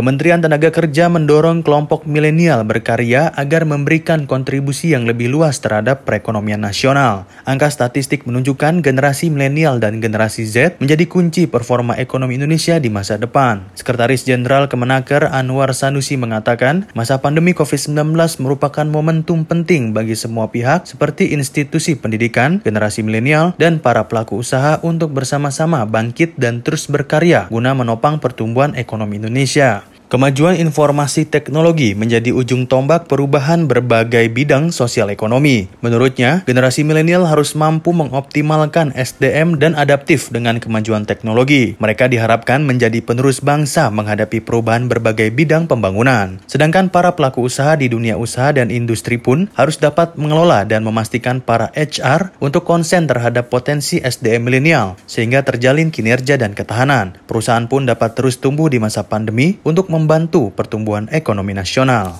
Kementerian 0.00 0.40
Tenaga 0.40 0.72
Kerja 0.72 1.12
mendorong 1.12 1.60
kelompok 1.60 2.08
milenial 2.08 2.64
berkarya 2.64 3.36
agar 3.36 3.68
memberikan 3.68 4.24
kontribusi 4.24 4.96
yang 4.96 5.04
lebih 5.04 5.28
luas 5.28 5.60
terhadap 5.60 6.08
perekonomian 6.08 6.64
nasional. 6.64 7.28
Angka 7.44 7.68
statistik 7.68 8.24
menunjukkan 8.24 8.80
generasi 8.80 9.28
milenial 9.28 9.76
dan 9.76 10.00
generasi 10.00 10.48
Z 10.48 10.80
menjadi 10.80 11.04
kunci 11.04 11.44
performa 11.52 12.00
ekonomi 12.00 12.40
Indonesia 12.40 12.80
di 12.80 12.88
masa 12.88 13.20
depan. 13.20 13.68
Sekretaris 13.76 14.24
Jenderal 14.24 14.72
Kemenaker 14.72 15.28
Anwar 15.28 15.76
Sanusi 15.76 16.16
mengatakan, 16.16 16.88
masa 16.96 17.20
pandemi 17.20 17.52
COVID-19 17.52 18.16
merupakan 18.40 18.88
momentum 18.88 19.44
penting 19.44 19.92
bagi 19.92 20.16
semua 20.16 20.48
pihak 20.48 20.88
seperti 20.88 21.36
institusi 21.36 21.92
pendidikan, 21.92 22.64
generasi 22.64 23.04
milenial, 23.04 23.52
dan 23.60 23.76
para 23.76 24.08
pelaku 24.08 24.40
usaha 24.40 24.80
untuk 24.80 25.12
bersama-sama 25.12 25.84
bangkit 25.84 26.40
dan 26.40 26.64
terus 26.64 26.88
berkarya 26.88 27.52
guna 27.52 27.76
menopang 27.76 28.16
pertumbuhan 28.16 28.72
ekonomi 28.80 29.20
Indonesia. 29.20 29.89
Kemajuan 30.10 30.58
informasi 30.58 31.22
teknologi 31.22 31.94
menjadi 31.94 32.34
ujung 32.34 32.66
tombak 32.66 33.06
perubahan 33.06 33.70
berbagai 33.70 34.26
bidang 34.34 34.74
sosial 34.74 35.06
ekonomi. 35.06 35.70
Menurutnya, 35.86 36.42
generasi 36.50 36.82
milenial 36.82 37.30
harus 37.30 37.54
mampu 37.54 37.94
mengoptimalkan 37.94 38.90
SDM 38.98 39.62
dan 39.62 39.78
adaptif 39.78 40.26
dengan 40.34 40.58
kemajuan 40.58 41.06
teknologi. 41.06 41.78
Mereka 41.78 42.10
diharapkan 42.10 42.66
menjadi 42.66 42.98
penerus 43.06 43.38
bangsa 43.38 43.86
menghadapi 43.94 44.42
perubahan 44.42 44.90
berbagai 44.90 45.30
bidang 45.30 45.70
pembangunan. 45.70 46.42
Sedangkan 46.50 46.90
para 46.90 47.14
pelaku 47.14 47.46
usaha 47.46 47.78
di 47.78 47.86
dunia 47.86 48.18
usaha 48.18 48.50
dan 48.50 48.74
industri 48.74 49.14
pun 49.14 49.46
harus 49.54 49.78
dapat 49.78 50.18
mengelola 50.18 50.66
dan 50.66 50.82
memastikan 50.82 51.38
para 51.38 51.70
HR 51.78 52.34
untuk 52.42 52.66
konsen 52.66 53.06
terhadap 53.06 53.46
potensi 53.46 54.02
SDM 54.02 54.42
milenial 54.42 54.98
sehingga 55.06 55.46
terjalin 55.46 55.94
kinerja 55.94 56.34
dan 56.34 56.58
ketahanan. 56.58 57.14
Perusahaan 57.30 57.70
pun 57.70 57.86
dapat 57.86 58.18
terus 58.18 58.42
tumbuh 58.42 58.66
di 58.66 58.82
masa 58.82 59.06
pandemi 59.06 59.54
untuk 59.62 59.86
membantu 60.00 60.48
pertumbuhan 60.48 61.04
ekonomi 61.12 61.52
nasional. 61.52 62.16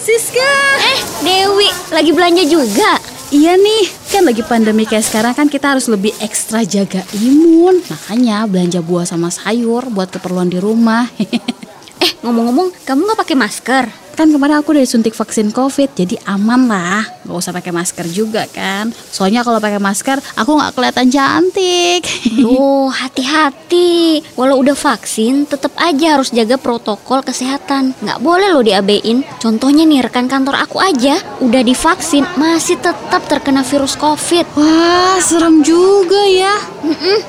Siska! 0.00 0.52
Eh, 0.82 1.00
Dewi, 1.22 1.68
lagi 1.92 2.10
belanja 2.10 2.42
juga? 2.48 2.98
Iya 3.32 3.56
nih, 3.56 3.84
kan 4.12 4.28
lagi 4.28 4.44
pandemi 4.44 4.84
kayak 4.84 5.08
sekarang 5.08 5.32
kan 5.32 5.48
kita 5.48 5.72
harus 5.72 5.88
lebih 5.88 6.12
ekstra 6.20 6.68
jaga 6.68 7.00
imun. 7.16 7.80
Makanya 7.86 8.44
belanja 8.44 8.84
buah 8.84 9.08
sama 9.08 9.32
sayur 9.32 9.88
buat 9.88 10.12
keperluan 10.12 10.52
di 10.52 10.60
rumah. 10.60 11.08
eh, 12.04 12.12
ngomong-ngomong, 12.20 12.84
kamu 12.84 13.08
nggak 13.08 13.20
pakai 13.24 13.36
masker? 13.38 13.84
Kan 14.12 14.28
kemarin 14.28 14.60
aku 14.60 14.76
udah 14.76 14.84
disuntik 14.84 15.16
vaksin 15.16 15.48
COVID, 15.56 15.96
jadi 15.96 16.20
aman 16.28 16.68
lah. 16.68 17.00
Gak 17.24 17.32
usah 17.32 17.52
pakai 17.56 17.72
masker 17.72 18.06
juga 18.12 18.44
kan. 18.44 18.92
Soalnya 18.92 19.40
kalau 19.40 19.56
pakai 19.56 19.80
masker, 19.80 20.20
aku 20.36 20.50
nggak 20.58 20.72
kelihatan 20.76 21.08
cantik. 21.08 22.02
Oh, 22.52 22.90
hati-hati. 22.92 24.20
Walau 24.36 24.60
udah 24.60 24.76
vaksin, 24.76 25.48
tetap 25.48 25.72
aja 25.80 26.18
harus 26.18 26.34
jaga 26.34 26.60
protokol 26.60 27.24
kesehatan. 27.24 27.96
Nggak 28.02 28.20
boleh 28.20 28.52
loh 28.52 28.60
diabein. 28.60 29.24
Contohnya 29.40 29.88
nih, 29.88 30.04
rekan 30.04 30.28
kantor 30.28 30.60
aku 30.60 30.82
aja 30.82 31.16
udah 31.40 31.62
divaksin, 31.64 32.26
masih 32.36 32.76
tetap 32.82 33.24
terkena 33.30 33.64
virus 33.64 33.96
COVID. 33.96 34.58
Wah, 34.58 35.16
serem 35.22 35.64
juga 35.64 36.22
ya. 36.28 36.54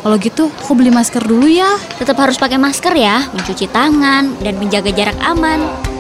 Kalau 0.02 0.18
gitu, 0.20 0.50
aku 0.50 0.74
beli 0.76 0.92
masker 0.92 1.24
dulu 1.24 1.48
ya. 1.48 1.78
Tetap 1.96 2.18
harus 2.20 2.36
pakai 2.36 2.60
masker 2.60 2.94
ya, 2.98 3.24
mencuci 3.32 3.70
tangan, 3.70 4.44
dan 4.44 4.54
menjaga 4.60 4.92
jarak 4.92 5.18
aman. 5.24 5.93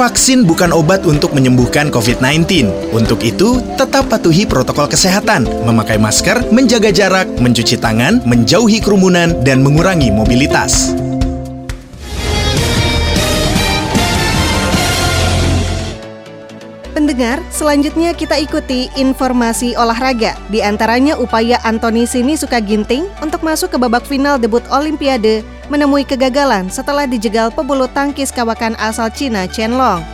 Vaksin 0.00 0.48
bukan 0.48 0.72
obat 0.72 1.04
untuk 1.04 1.36
menyembuhkan 1.36 1.92
COVID-19. 1.92 2.70
Untuk 2.96 3.20
itu, 3.20 3.60
tetap 3.76 4.08
patuhi 4.08 4.48
protokol 4.48 4.88
kesehatan, 4.88 5.44
memakai 5.68 6.00
masker, 6.00 6.48
menjaga 6.48 6.88
jarak, 6.88 7.28
mencuci 7.36 7.76
tangan, 7.76 8.24
menjauhi 8.24 8.80
kerumunan, 8.80 9.36
dan 9.44 9.60
mengurangi 9.60 10.08
mobilitas. 10.08 10.96
Pendengar, 17.10 17.42
selanjutnya 17.50 18.14
kita 18.14 18.38
ikuti 18.38 18.86
informasi 18.94 19.74
olahraga. 19.74 20.38
Di 20.46 20.62
antaranya 20.62 21.18
upaya 21.18 21.58
Anthony 21.66 22.06
Sini 22.06 22.38
Sukaginting 22.38 23.02
untuk 23.18 23.42
masuk 23.42 23.74
ke 23.74 23.82
babak 23.82 24.06
final 24.06 24.38
debut 24.38 24.62
Olimpiade 24.70 25.42
menemui 25.66 26.06
kegagalan 26.06 26.70
setelah 26.70 27.10
dijegal 27.10 27.50
pebulu 27.50 27.90
tangkis 27.90 28.30
kawakan 28.30 28.78
asal 28.78 29.10
Cina 29.10 29.50
Chen 29.50 29.74
Long. 29.74 30.06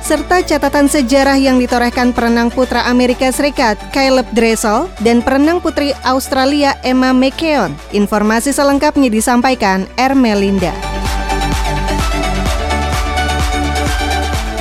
Serta 0.00 0.40
catatan 0.40 0.88
sejarah 0.88 1.36
yang 1.36 1.60
ditorehkan 1.60 2.16
perenang 2.16 2.48
putra 2.48 2.80
Amerika 2.88 3.28
Serikat 3.28 3.76
Caleb 3.92 4.24
Dressel 4.32 4.88
dan 5.04 5.20
perenang 5.20 5.60
putri 5.60 5.92
Australia 6.00 6.80
Emma 6.80 7.12
McKeown. 7.12 7.76
Informasi 7.92 8.56
selengkapnya 8.56 9.12
disampaikan 9.12 9.84
Ermelinda. 10.00 10.97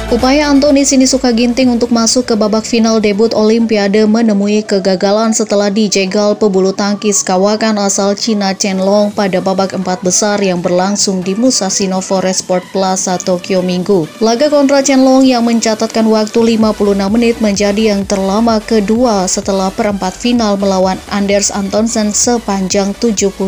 Upaya 0.08 0.48
Antoni 0.48 0.88
Sinisuka 0.88 1.36
Ginting 1.36 1.68
untuk 1.68 1.92
masuk 1.92 2.32
ke 2.32 2.40
babak 2.40 2.64
final 2.64 3.04
debut 3.04 3.36
Olimpiade 3.36 4.08
menemui 4.08 4.64
kegagalan 4.64 5.36
setelah 5.36 5.68
dijegal 5.68 6.32
pebulu 6.40 6.72
tangkis 6.72 7.28
kawakan 7.28 7.76
asal 7.76 8.16
Cina 8.16 8.56
Chen 8.56 8.80
Long 8.80 9.12
pada 9.12 9.44
babak 9.44 9.76
empat 9.76 10.00
besar 10.00 10.40
yang 10.40 10.64
berlangsung 10.64 11.20
di 11.20 11.36
Musashino 11.36 12.00
Forest 12.00 12.48
Sport 12.48 12.64
Plaza 12.72 13.20
Tokyo 13.20 13.60
Minggu. 13.60 14.08
Laga 14.24 14.48
kontra 14.48 14.80
Chen 14.80 15.04
Long 15.04 15.28
yang 15.28 15.44
mencatatkan 15.44 16.08
waktu 16.08 16.56
56 16.56 17.04
menit 17.12 17.44
menjadi 17.44 17.92
yang 17.92 18.08
terlama 18.08 18.64
kedua 18.64 19.28
setelah 19.28 19.68
perempat 19.76 20.16
final 20.16 20.56
melawan 20.56 20.96
Anders 21.12 21.52
Antonsen 21.52 22.16
sepanjang 22.16 22.96
79 23.04 23.44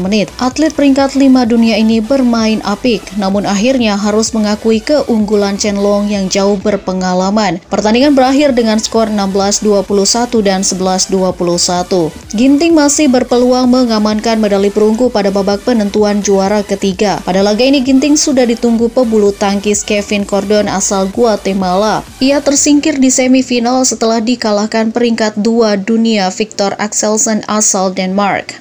menit. 0.00 0.32
Atlet 0.40 0.72
peringkat 0.72 1.12
5 1.12 1.28
dunia 1.44 1.76
ini 1.76 2.00
bermain 2.00 2.64
apik, 2.64 3.04
namun 3.20 3.44
akhirnya 3.44 4.00
harus 4.00 4.32
mengakui 4.32 4.80
keunggulan 4.80 5.60
Chen 5.60 5.76
Long 5.76 5.89
yang 6.06 6.30
jauh 6.30 6.54
berpengalaman. 6.54 7.58
Pertandingan 7.66 8.14
berakhir 8.14 8.54
dengan 8.54 8.78
skor 8.78 9.10
16-21 9.10 10.46
dan 10.46 10.62
11-21. 10.62 12.14
Ginting 12.38 12.72
masih 12.78 13.10
berpeluang 13.10 13.66
mengamankan 13.66 14.38
medali 14.38 14.70
perunggu 14.70 15.10
pada 15.10 15.34
babak 15.34 15.66
penentuan 15.66 16.22
juara 16.22 16.62
ketiga. 16.62 17.18
Pada 17.26 17.42
laga 17.42 17.66
ini 17.66 17.82
Ginting 17.82 18.14
sudah 18.14 18.46
ditunggu 18.46 18.86
pebulu 18.86 19.34
tangkis 19.34 19.82
Kevin 19.82 20.22
Cordon 20.22 20.70
asal 20.70 21.10
Guatemala. 21.10 22.06
Ia 22.22 22.38
tersingkir 22.38 23.02
di 23.02 23.10
semifinal 23.10 23.82
setelah 23.82 24.22
dikalahkan 24.22 24.94
peringkat 24.94 25.34
dua 25.42 25.74
dunia 25.74 26.30
Victor 26.30 26.78
Axelsen 26.78 27.42
asal 27.50 27.90
Denmark. 27.90 28.60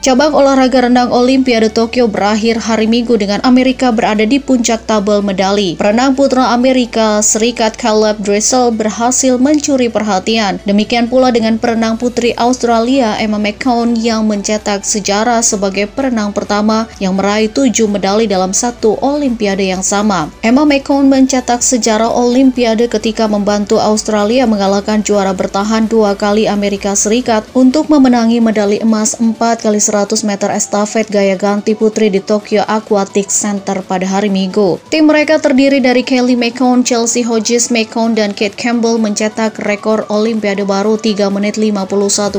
Cabang 0.00 0.32
olahraga 0.32 0.88
renang 0.88 1.12
Olimpiade 1.12 1.68
Tokyo 1.68 2.08
berakhir 2.08 2.56
hari 2.56 2.88
Minggu 2.88 3.20
dengan 3.20 3.36
Amerika 3.44 3.92
berada 3.92 4.24
di 4.24 4.40
puncak 4.40 4.88
tabel 4.88 5.20
medali. 5.20 5.76
Perenang 5.76 6.16
putra 6.16 6.56
Amerika 6.56 7.20
Serikat 7.20 7.76
Caleb 7.76 8.16
Dressel 8.16 8.72
berhasil 8.72 9.36
mencuri 9.36 9.92
perhatian. 9.92 10.56
Demikian 10.64 11.04
pula 11.04 11.28
dengan 11.28 11.60
perenang 11.60 12.00
putri 12.00 12.32
Australia 12.40 13.20
Emma 13.20 13.36
McCown 13.36 13.92
yang 13.92 14.24
mencetak 14.24 14.88
sejarah 14.88 15.44
sebagai 15.44 15.84
perenang 15.84 16.32
pertama 16.32 16.88
yang 16.96 17.12
meraih 17.12 17.52
tujuh 17.52 17.84
medali 17.84 18.24
dalam 18.24 18.56
satu 18.56 18.96
Olimpiade 19.04 19.68
yang 19.68 19.84
sama. 19.84 20.32
Emma 20.40 20.64
McCown 20.64 21.12
mencetak 21.12 21.60
sejarah 21.60 22.08
Olimpiade 22.08 22.88
ketika 22.88 23.28
membantu 23.28 23.76
Australia 23.76 24.48
mengalahkan 24.48 25.04
juara 25.04 25.36
bertahan 25.36 25.92
dua 25.92 26.16
kali 26.16 26.48
Amerika 26.48 26.96
Serikat 26.96 27.44
untuk 27.52 27.92
memenangi 27.92 28.40
medali 28.40 28.80
emas 28.80 29.20
empat 29.20 29.60
kali 29.60 29.89
100 29.90 30.22
meter 30.22 30.54
estafet 30.54 31.10
gaya 31.10 31.34
ganti 31.34 31.74
putri 31.74 32.14
di 32.14 32.22
Tokyo 32.22 32.62
Aquatic 32.62 33.26
Center 33.26 33.82
pada 33.82 34.06
hari 34.06 34.30
Minggu. 34.30 34.78
Tim 34.86 35.10
mereka 35.10 35.42
terdiri 35.42 35.82
dari 35.82 36.06
Kelly 36.06 36.38
McCone, 36.38 36.86
Chelsea 36.86 37.26
Hodges 37.26 37.74
McCone, 37.74 38.14
dan 38.14 38.30
Kate 38.30 38.54
Campbell 38.54 39.02
mencetak 39.02 39.58
rekor 39.66 40.06
Olimpiade 40.06 40.62
baru 40.62 40.94
3 40.94 41.26
menit 41.34 41.58
51,60 41.58 42.38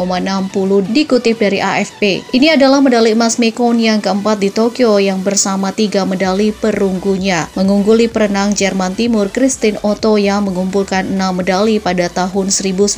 dikutip 0.91 1.39
dari 1.39 1.63
AFP. 1.63 2.27
Ini 2.35 2.59
adalah 2.59 2.83
medali 2.83 3.15
emas 3.15 3.39
McCone 3.39 3.79
yang 3.79 4.03
keempat 4.03 4.43
di 4.43 4.51
Tokyo 4.51 4.99
yang 4.99 5.23
bersama 5.23 5.71
tiga 5.71 6.03
medali 6.03 6.51
perunggunya, 6.51 7.47
mengungguli 7.55 8.11
perenang 8.11 8.57
Jerman 8.57 8.80
Timur 8.97 9.29
Christine 9.29 9.77
Otto 9.85 10.17
yang 10.17 10.49
mengumpulkan 10.49 11.05
enam 11.13 11.37
medali 11.37 11.77
pada 11.77 12.09
tahun 12.09 12.49
1952 12.49 12.97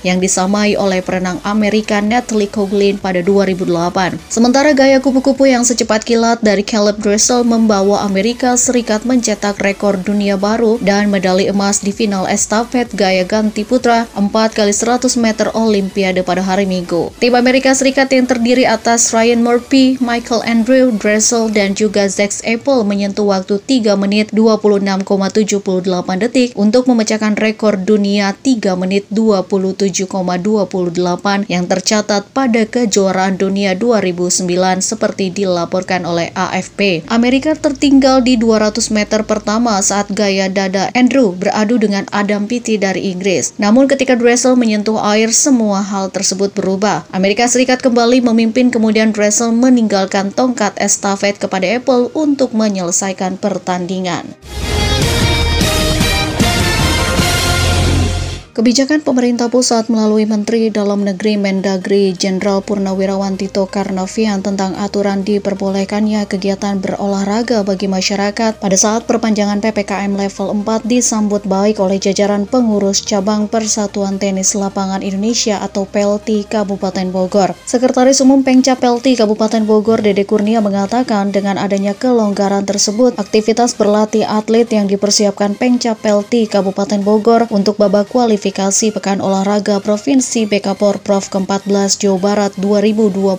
yang 0.00 0.16
disamai 0.16 0.72
oleh 0.80 1.04
perenang 1.04 1.36
Amerika 1.44 2.00
Natalie 2.00 2.48
Coughlin 2.48 2.96
pada 2.96 3.20
2008. 3.20 4.16
Sementara 4.32 4.72
gaya 4.72 4.96
kupu-kupu 5.04 5.44
yang 5.44 5.68
secepat 5.68 6.08
kilat 6.08 6.40
dari 6.40 6.64
Caleb 6.64 6.96
Dressel 7.04 7.44
membawa 7.44 8.06
Amerika 8.08 8.56
Serikat 8.56 9.04
mencetak 9.04 9.60
rekor 9.60 10.00
dunia 10.00 10.40
baru 10.40 10.80
dan 10.80 11.12
medali 11.12 11.52
emas 11.52 11.84
di 11.84 11.92
final 11.92 12.24
estafet 12.24 12.88
gaya 12.96 13.26
ganti 13.28 13.66
putra 13.66 14.06
4 14.14 14.30
kali 14.54 14.70
100 14.70 15.18
meter 15.18 15.50
Olimpiade 15.52 16.22
pada 16.22 16.40
hari 16.40 16.64
Minggu. 16.64 17.10
Tim 17.18 17.34
Amerika 17.34 17.74
Serikat 17.74 18.14
yang 18.14 18.30
terdiri 18.30 18.62
atas 18.62 19.10
Ryan 19.10 19.42
Murphy, 19.42 19.98
Michael 19.98 20.46
Andrew, 20.46 20.94
Dressel, 20.94 21.50
dan 21.50 21.74
juga 21.74 22.06
Zax 22.06 22.38
Apple 22.46 22.86
menyentuh 22.86 23.26
waktu 23.26 23.58
3 23.58 23.98
menit 23.98 24.21
26,78 24.30 26.22
detik 26.22 26.54
untuk 26.54 26.86
memecahkan 26.86 27.34
rekor 27.34 27.82
dunia 27.82 28.38
3 28.38 28.78
menit 28.78 29.10
27,28 29.10 31.50
yang 31.50 31.66
tercatat 31.66 32.22
pada 32.30 32.62
kejuaraan 32.62 33.34
dunia 33.34 33.74
2009 33.74 34.46
seperti 34.78 35.34
dilaporkan 35.34 36.06
oleh 36.06 36.30
AFP. 36.38 37.02
Amerika 37.10 37.58
tertinggal 37.58 38.22
di 38.22 38.38
200 38.38 38.94
meter 38.94 39.26
pertama 39.26 39.82
saat 39.82 40.12
gaya 40.12 40.52
dada 40.52 40.92
Andrew 40.92 41.32
beradu 41.32 41.80
dengan 41.80 42.04
Adam 42.12 42.44
Peaty 42.44 42.76
dari 42.76 43.10
Inggris. 43.10 43.56
Namun 43.56 43.88
ketika 43.88 44.14
Dressel 44.14 44.54
menyentuh 44.54 45.00
air, 45.00 45.32
semua 45.32 45.80
hal 45.80 46.12
tersebut 46.12 46.52
berubah. 46.52 47.08
Amerika 47.10 47.48
Serikat 47.48 47.80
kembali 47.80 48.20
memimpin 48.20 48.68
kemudian 48.68 49.10
Dressel 49.10 49.50
meninggalkan 49.56 50.30
tongkat 50.30 50.76
estafet 50.76 51.40
kepada 51.40 51.64
Apple 51.64 52.12
untuk 52.12 52.52
menyelesaikan 52.52 53.40
pertandingan. 53.40 54.11
done. 54.12 54.71
Kebijakan 58.52 59.00
pemerintah 59.00 59.48
pusat 59.48 59.88
melalui 59.88 60.28
Menteri 60.28 60.68
Dalam 60.68 61.08
Negeri 61.08 61.40
Mendagri 61.40 62.12
Jenderal 62.12 62.60
Purnawirawan 62.60 63.40
Tito 63.40 63.64
Karnavian 63.64 64.44
tentang 64.44 64.76
aturan 64.76 65.24
diperbolehkannya 65.24 66.28
kegiatan 66.28 66.76
berolahraga 66.76 67.64
bagi 67.64 67.88
masyarakat 67.88 68.60
pada 68.60 68.76
saat 68.76 69.08
perpanjangan 69.08 69.64
PPKM 69.64 70.12
level 70.20 70.68
4 70.68 70.84
disambut 70.84 71.48
baik 71.48 71.80
oleh 71.80 71.96
jajaran 71.96 72.44
pengurus 72.44 73.00
cabang 73.00 73.48
Persatuan 73.48 74.20
Tenis 74.20 74.52
Lapangan 74.52 75.00
Indonesia 75.00 75.56
atau 75.56 75.88
PLT 75.88 76.44
Kabupaten 76.44 77.08
Bogor. 77.08 77.56
Sekretaris 77.64 78.20
Umum 78.20 78.44
Pengcap 78.44 78.84
PLT 78.84 79.16
Kabupaten 79.16 79.64
Bogor 79.64 80.04
Dede 80.04 80.28
Kurnia 80.28 80.60
mengatakan 80.60 81.32
dengan 81.32 81.56
adanya 81.56 81.96
kelonggaran 81.96 82.68
tersebut, 82.68 83.16
aktivitas 83.16 83.72
berlatih 83.80 84.28
atlet 84.28 84.68
yang 84.68 84.92
dipersiapkan 84.92 85.56
Pengcap 85.56 86.04
PLT 86.04 86.52
Kabupaten 86.52 87.00
Bogor 87.00 87.48
untuk 87.48 87.80
babak 87.80 88.12
kualifikasi 88.12 88.41
kualifikasi 88.42 88.90
Pekan 88.98 89.22
Olahraga 89.22 89.78
Provinsi 89.78 90.50
Bekapor 90.50 90.98
Prof 90.98 91.30
ke-14 91.30 91.94
Jawa 92.02 92.18
Barat 92.18 92.52
2021 92.58 93.38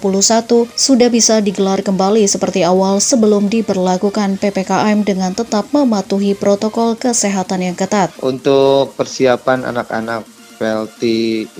sudah 0.79 1.11
bisa 1.11 1.43
digelar 1.43 1.83
kembali 1.83 2.23
seperti 2.23 2.63
awal 2.63 3.03
sebelum 3.03 3.51
diberlakukan 3.51 4.39
PPKM 4.39 5.03
dengan 5.03 5.35
tetap 5.35 5.67
mematuhi 5.75 6.39
protokol 6.39 6.95
kesehatan 6.95 7.67
yang 7.67 7.75
ketat. 7.75 8.15
Untuk 8.23 8.95
persiapan 8.95 9.75
anak-anak 9.75 10.23
PLT 10.55 11.01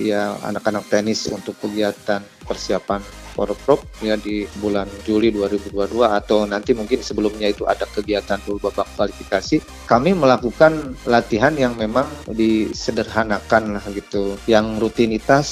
ya 0.00 0.40
anak-anak 0.40 0.88
tenis 0.88 1.28
untuk 1.28 1.52
kegiatan 1.60 2.24
persiapan 2.48 3.04
Forprop 3.34 3.82
ya 3.98 4.14
di 4.14 4.46
bulan 4.62 4.86
Juli 5.02 5.34
2022 5.34 5.90
atau 6.06 6.46
nanti 6.46 6.70
mungkin 6.72 7.02
sebelumnya 7.02 7.50
itu 7.50 7.66
ada 7.66 7.84
kegiatan 7.84 8.38
dulu 8.46 8.70
babak 8.70 8.86
kualifikasi 8.94 9.58
kami 9.90 10.14
melakukan 10.14 10.94
latihan 11.04 11.52
yang 11.58 11.74
memang 11.74 12.06
disederhanakan 12.30 13.76
lah 13.76 13.84
gitu. 13.90 14.38
Yang 14.46 14.66
rutinitas 14.80 15.46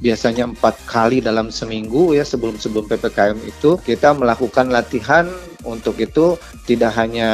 biasanya 0.00 0.48
empat 0.48 0.80
kali 0.88 1.20
dalam 1.20 1.52
seminggu 1.52 2.16
ya 2.16 2.24
sebelum 2.24 2.56
sebelum 2.56 2.88
ppkm 2.88 3.36
itu 3.44 3.76
kita 3.84 4.16
melakukan 4.16 4.72
latihan 4.72 5.28
untuk 5.60 6.00
itu 6.00 6.40
tidak 6.64 6.96
hanya 6.96 7.30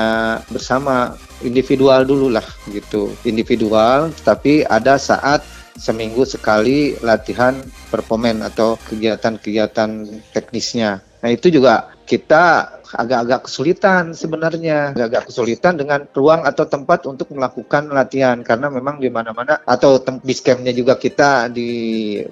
bersama 0.50 1.14
individual 1.46 2.02
dulu 2.02 2.34
lah 2.34 2.44
gitu. 2.74 3.14
Individual 3.22 4.10
tapi 4.26 4.66
ada 4.66 4.98
saat 4.98 5.46
seminggu 5.76 6.24
sekali 6.24 6.96
latihan 7.04 7.56
performan 7.92 8.42
atau 8.42 8.80
kegiatan-kegiatan 8.88 9.90
teknisnya. 10.32 11.04
Nah 11.20 11.30
itu 11.32 11.48
juga 11.52 11.92
kita 12.06 12.76
agak-agak 12.86 13.50
kesulitan 13.50 14.14
sebenarnya, 14.14 14.94
agak-agak 14.94 15.28
kesulitan 15.28 15.74
dengan 15.74 16.06
ruang 16.14 16.46
atau 16.46 16.64
tempat 16.64 17.04
untuk 17.04 17.34
melakukan 17.34 17.90
latihan 17.90 18.40
karena 18.46 18.70
memang 18.70 19.02
di 19.02 19.10
mana-mana 19.10 19.58
atau 19.66 19.98
campnya 20.00 20.70
juga 20.70 20.94
kita 20.94 21.50
di 21.50 21.70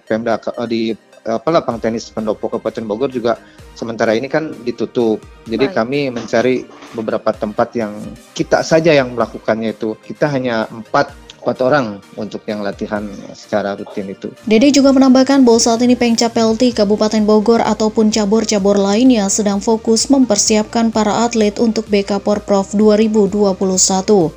Pemda 0.07 0.39
di 0.71 0.95
apa 1.25 1.49
lapang 1.49 1.81
tenis 1.81 2.13
Pendopo 2.13 2.53
Kabupaten 2.53 2.85
Bogor 2.85 3.09
juga 3.09 3.41
sementara 3.73 4.13
ini 4.13 4.29
kan 4.29 4.53
ditutup. 4.63 5.25
Jadi 5.49 5.73
Baik. 5.73 5.75
kami 5.75 6.01
mencari 6.13 6.69
beberapa 6.93 7.33
tempat 7.33 7.73
yang 7.75 7.97
kita 8.37 8.61
saja 8.61 8.93
yang 8.93 9.17
melakukannya 9.17 9.73
itu. 9.73 9.97
Kita 10.05 10.29
hanya 10.29 10.69
empat 10.69 11.24
empat 11.45 11.61
orang 11.61 12.01
untuk 12.17 12.41
yang 12.49 12.65
latihan 12.65 13.05
secara 13.37 13.77
rutin 13.77 14.09
itu. 14.09 14.33
Dede 14.49 14.73
juga 14.73 14.97
menambahkan 14.97 15.45
bahwa 15.45 15.61
saat 15.61 15.85
ini 15.85 15.93
Pengcap 15.93 16.33
LT 16.33 16.73
Kabupaten 16.73 17.21
Bogor 17.29 17.61
ataupun 17.61 18.09
cabur-cabur 18.09 18.81
lainnya 18.81 19.29
sedang 19.29 19.61
fokus 19.61 20.09
mempersiapkan 20.09 20.89
para 20.89 21.29
atlet 21.29 21.53
untuk 21.61 21.85
BK 21.93 22.25
Porprov 22.25 22.73
2021. 22.73 23.61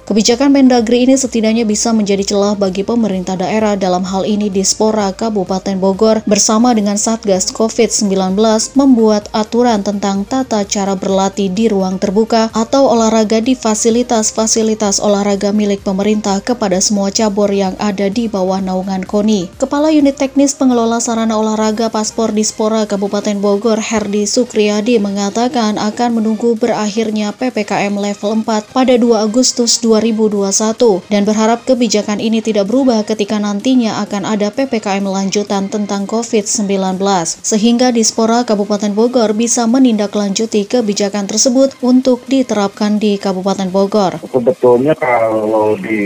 Kebijakan 0.03 0.51
Mendagri 0.51 1.07
ini 1.07 1.15
setidaknya 1.15 1.63
bisa 1.63 1.95
menjadi 1.95 2.27
celah 2.27 2.59
bagi 2.59 2.83
pemerintah 2.83 3.39
daerah 3.39 3.79
dalam 3.79 4.03
hal 4.03 4.27
ini 4.27 4.51
Dispora 4.51 5.15
Kabupaten 5.15 5.79
Bogor 5.79 6.19
bersama 6.27 6.75
dengan 6.75 6.99
Satgas 6.99 7.55
COVID-19 7.55 8.35
membuat 8.75 9.31
aturan 9.31 9.79
tentang 9.79 10.27
tata 10.27 10.67
cara 10.67 10.99
berlatih 10.99 11.47
di 11.47 11.71
ruang 11.71 11.95
terbuka 11.95 12.51
atau 12.51 12.91
olahraga 12.91 13.39
di 13.39 13.55
fasilitas-fasilitas 13.55 14.99
olahraga 14.99 15.55
milik 15.55 15.87
pemerintah 15.87 16.43
kepada 16.43 16.83
semua 16.83 16.96
semua 16.97 17.13
cabur 17.13 17.53
yang 17.53 17.77
ada 17.77 18.09
di 18.09 18.25
bawah 18.25 18.57
naungan 18.57 19.05
KONI. 19.05 19.53
Kepala 19.61 19.93
Unit 19.93 20.17
Teknis 20.17 20.57
Pengelola 20.57 20.97
Sarana 20.97 21.37
Olahraga 21.37 21.93
Paspor 21.93 22.33
Dispora 22.33 22.89
Kabupaten 22.89 23.37
Bogor 23.37 23.77
Herdi 23.77 24.25
Sukriyadi 24.25 24.97
mengatakan 24.97 25.77
akan 25.77 26.17
menunggu 26.17 26.57
berakhirnya 26.57 27.37
PPKM 27.37 27.93
level 27.93 28.41
4 28.41 28.73
pada 28.73 28.97
2 28.97 29.13
Agustus 29.13 29.77
2021 29.85 31.05
dan 31.13 31.21
berharap 31.21 31.69
kebijakan 31.69 32.17
ini 32.17 32.41
tidak 32.41 32.65
berubah 32.65 33.05
ketika 33.05 33.37
nantinya 33.37 34.01
akan 34.01 34.25
ada 34.25 34.49
PPKM 34.49 35.05
lanjutan 35.05 35.69
tentang 35.69 36.09
COVID-19 36.09 36.97
sehingga 37.45 37.93
Dispora 37.93 38.41
Kabupaten 38.41 38.97
Bogor 38.97 39.37
bisa 39.37 39.69
menindaklanjuti 39.69 40.65
kebijakan 40.65 41.29
tersebut 41.29 41.77
untuk 41.85 42.25
diterapkan 42.25 42.97
di 42.97 43.21
Kabupaten 43.21 43.69
Bogor. 43.69 44.17
Sebetulnya 44.33 44.97
kalau 44.97 45.77
di 45.77 46.01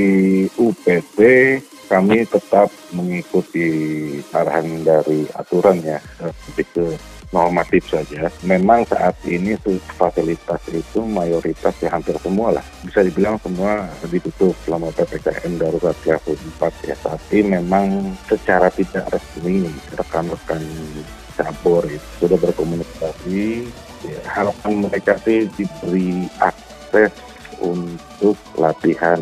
UP 0.60 0.81
PP 0.82 1.18
kami 1.92 2.24
tetap 2.24 2.72
mengikuti 2.96 3.68
arahan 4.32 4.80
dari 4.80 5.28
aturan 5.36 5.84
ya 5.84 6.00
lebih 6.24 6.68
ke 6.72 6.86
normatif 7.36 7.88
saja. 7.92 8.32
Memang 8.44 8.88
saat 8.88 9.16
ini 9.28 9.56
fasilitas 10.00 10.64
itu 10.72 11.04
mayoritas 11.04 11.76
ya 11.84 11.92
hampir 11.92 12.16
semua 12.20 12.60
lah. 12.60 12.66
Bisa 12.84 13.04
dibilang 13.04 13.40
semua 13.44 13.88
ditutup 14.08 14.56
selama 14.64 14.92
PPKM 14.96 15.60
darurat 15.60 15.96
level 16.08 16.36
4 16.60 16.92
ya. 16.92 16.96
Tapi 17.00 17.38
memang 17.44 18.16
secara 18.28 18.72
tidak 18.72 19.12
resmi 19.12 19.68
rekan-rekan 19.96 20.64
cabur 21.36 21.84
itu 21.88 22.08
sudah 22.24 22.40
berkomunikasi. 22.40 23.68
Ya, 24.02 24.20
harapan 24.28 24.88
mereka 24.88 25.14
sih 25.24 25.48
diberi 25.56 26.26
akses 26.40 27.14
untuk 27.62 28.34
latihan 28.58 29.22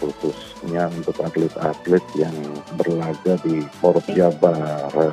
khusus 0.00 0.53
khususnya 0.64 0.88
untuk 0.96 1.16
atlet-atlet 1.20 2.04
yang 2.16 2.36
berlaga 2.80 3.36
di 3.44 3.60
Porop 3.84 4.06
Jabar 4.16 4.88
uh, 4.96 5.12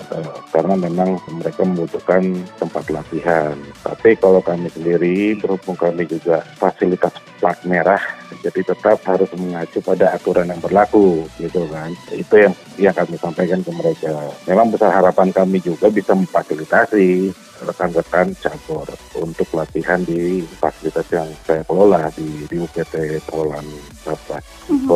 karena 0.56 0.76
memang 0.80 1.20
mereka 1.28 1.68
membutuhkan 1.68 2.24
tempat 2.56 2.88
latihan. 2.88 3.56
Tapi 3.84 4.16
kalau 4.16 4.40
kami 4.40 4.72
sendiri 4.72 5.36
berhubung 5.36 5.76
kami 5.76 6.08
juga 6.08 6.40
fasilitas 6.56 7.12
plat 7.44 7.60
merah 7.68 8.00
jadi 8.40 8.64
tetap 8.64 9.04
harus 9.04 9.28
mengacu 9.36 9.84
pada 9.84 10.16
aturan 10.16 10.48
yang 10.48 10.62
berlaku 10.64 11.28
gitu 11.36 11.68
kan. 11.68 11.92
Itu 12.16 12.36
yang 12.40 12.54
yang 12.80 12.96
kami 12.96 13.20
sampaikan 13.20 13.60
ke 13.60 13.72
mereka. 13.76 14.16
Memang 14.48 14.72
besar 14.72 14.96
harapan 14.96 15.36
kami 15.36 15.60
juga 15.60 15.92
bisa 15.92 16.16
memfasilitasi 16.16 17.36
rekan-rekan 17.62 18.34
cabur 18.42 18.90
untuk 19.22 19.46
latihan 19.54 20.02
di 20.02 20.42
fasilitas 20.58 21.06
yang 21.14 21.30
saya 21.46 21.62
kelola 21.62 22.10
di, 22.18 22.50
di 22.50 22.58
UPT 22.58 23.22
Polan 23.30 23.66
Kapas, 24.02 24.42
mhm. 24.66 24.90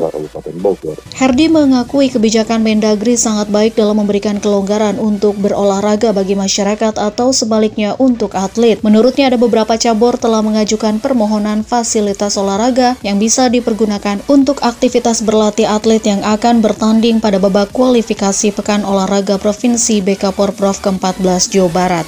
Kabupaten 0.46 0.62
Bogor. 0.62 0.98
Herdi 1.18 1.50
mengakui 1.50 2.14
kebijakan 2.14 2.62
Mendagri 2.62 3.18
sangat 3.18 3.50
baik 3.50 3.74
dalam 3.74 3.98
memberikan 3.98 4.38
kelonggaran 4.38 5.02
untuk 5.02 5.34
berolahraga 5.42 6.14
bagi 6.14 6.38
masyarakat 6.38 7.02
atau 7.02 7.34
sebaliknya 7.34 7.98
untuk 7.98 8.38
atlet. 8.38 8.78
Menurutnya 8.86 9.34
ada 9.34 9.42
beberapa 9.42 9.74
cabur 9.80 10.22
telah 10.22 10.46
mengajukan 10.46 11.02
permohonan 11.02 11.66
fasilitas 11.66 12.38
olahraga 12.38 12.94
yang 13.02 13.18
bisa 13.18 13.50
dipergunakan 13.50 14.22
untuk 14.30 14.62
aktivitas 14.62 15.26
berlatih 15.26 15.66
atlet 15.66 16.04
yang 16.06 16.22
akan 16.22 16.62
bertanding 16.62 17.18
pada 17.18 17.42
babak 17.42 17.74
kualifikasi 17.74 18.54
Pekan 18.54 18.86
Olahraga 18.86 19.42
Provinsi 19.42 20.06
BK 20.06 20.36
Porprov 20.36 20.78
ke-14 20.84 21.42
Jawa 21.50 21.72
Barat. 21.74 22.08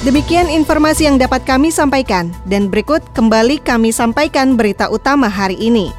Demikian 0.00 0.48
informasi 0.48 1.04
yang 1.04 1.20
dapat 1.20 1.44
kami 1.44 1.68
sampaikan, 1.68 2.32
dan 2.48 2.72
berikut 2.72 3.04
kembali 3.12 3.60
kami 3.60 3.92
sampaikan 3.92 4.56
berita 4.56 4.88
utama 4.88 5.28
hari 5.28 5.60
ini. 5.60 5.92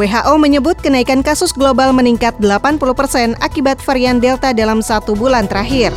WHO 0.00 0.40
menyebut 0.40 0.80
kenaikan 0.80 1.20
kasus 1.20 1.52
global 1.52 1.92
meningkat 1.92 2.32
80 2.40 2.80
persen 2.96 3.36
akibat 3.44 3.76
varian 3.84 4.16
Delta 4.16 4.56
dalam 4.56 4.80
satu 4.80 5.12
bulan 5.12 5.44
terakhir. 5.44 5.92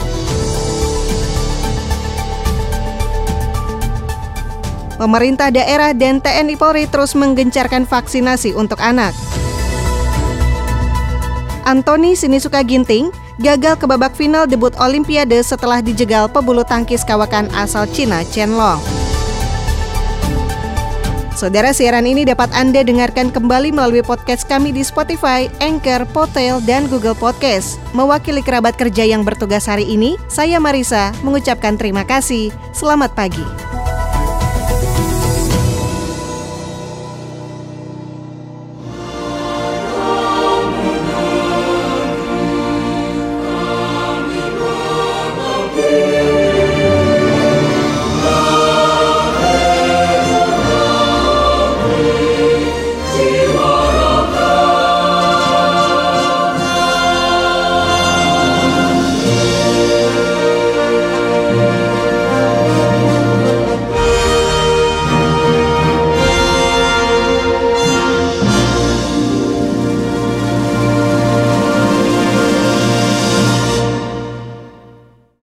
Pemerintah 5.00 5.48
daerah 5.48 5.96
dan 5.96 6.20
TNI 6.20 6.60
Polri 6.60 6.92
terus 6.92 7.16
menggencarkan 7.16 7.88
vaksinasi 7.88 8.52
untuk 8.52 8.84
anak. 8.84 9.16
Antoni 11.64 12.20
Sinisuka 12.20 12.60
Ginting 12.68 13.23
gagal 13.42 13.80
ke 13.80 13.86
babak 13.90 14.14
final 14.14 14.46
debut 14.46 14.74
Olimpiade 14.78 15.40
setelah 15.42 15.82
dijegal 15.82 16.30
pebulu 16.30 16.62
tangkis 16.62 17.02
kawakan 17.02 17.50
asal 17.58 17.90
Cina 17.90 18.22
Chen 18.28 18.54
Long. 18.54 18.82
Saudara 21.34 21.74
siaran 21.74 22.06
ini 22.06 22.24
dapat 22.30 22.54
Anda 22.54 22.86
dengarkan 22.86 23.34
kembali 23.34 23.74
melalui 23.74 24.06
podcast 24.06 24.46
kami 24.46 24.70
di 24.70 24.86
Spotify, 24.86 25.50
Anchor, 25.60 26.06
Potel, 26.14 26.62
dan 26.64 26.86
Google 26.88 27.18
Podcast. 27.18 27.82
Mewakili 27.98 28.46
kerabat 28.46 28.78
kerja 28.78 29.04
yang 29.04 29.26
bertugas 29.26 29.66
hari 29.66 29.90
ini, 29.90 30.16
saya 30.30 30.62
Marisa 30.62 31.10
mengucapkan 31.26 31.74
terima 31.74 32.06
kasih. 32.06 32.54
Selamat 32.72 33.18
pagi. 33.18 33.63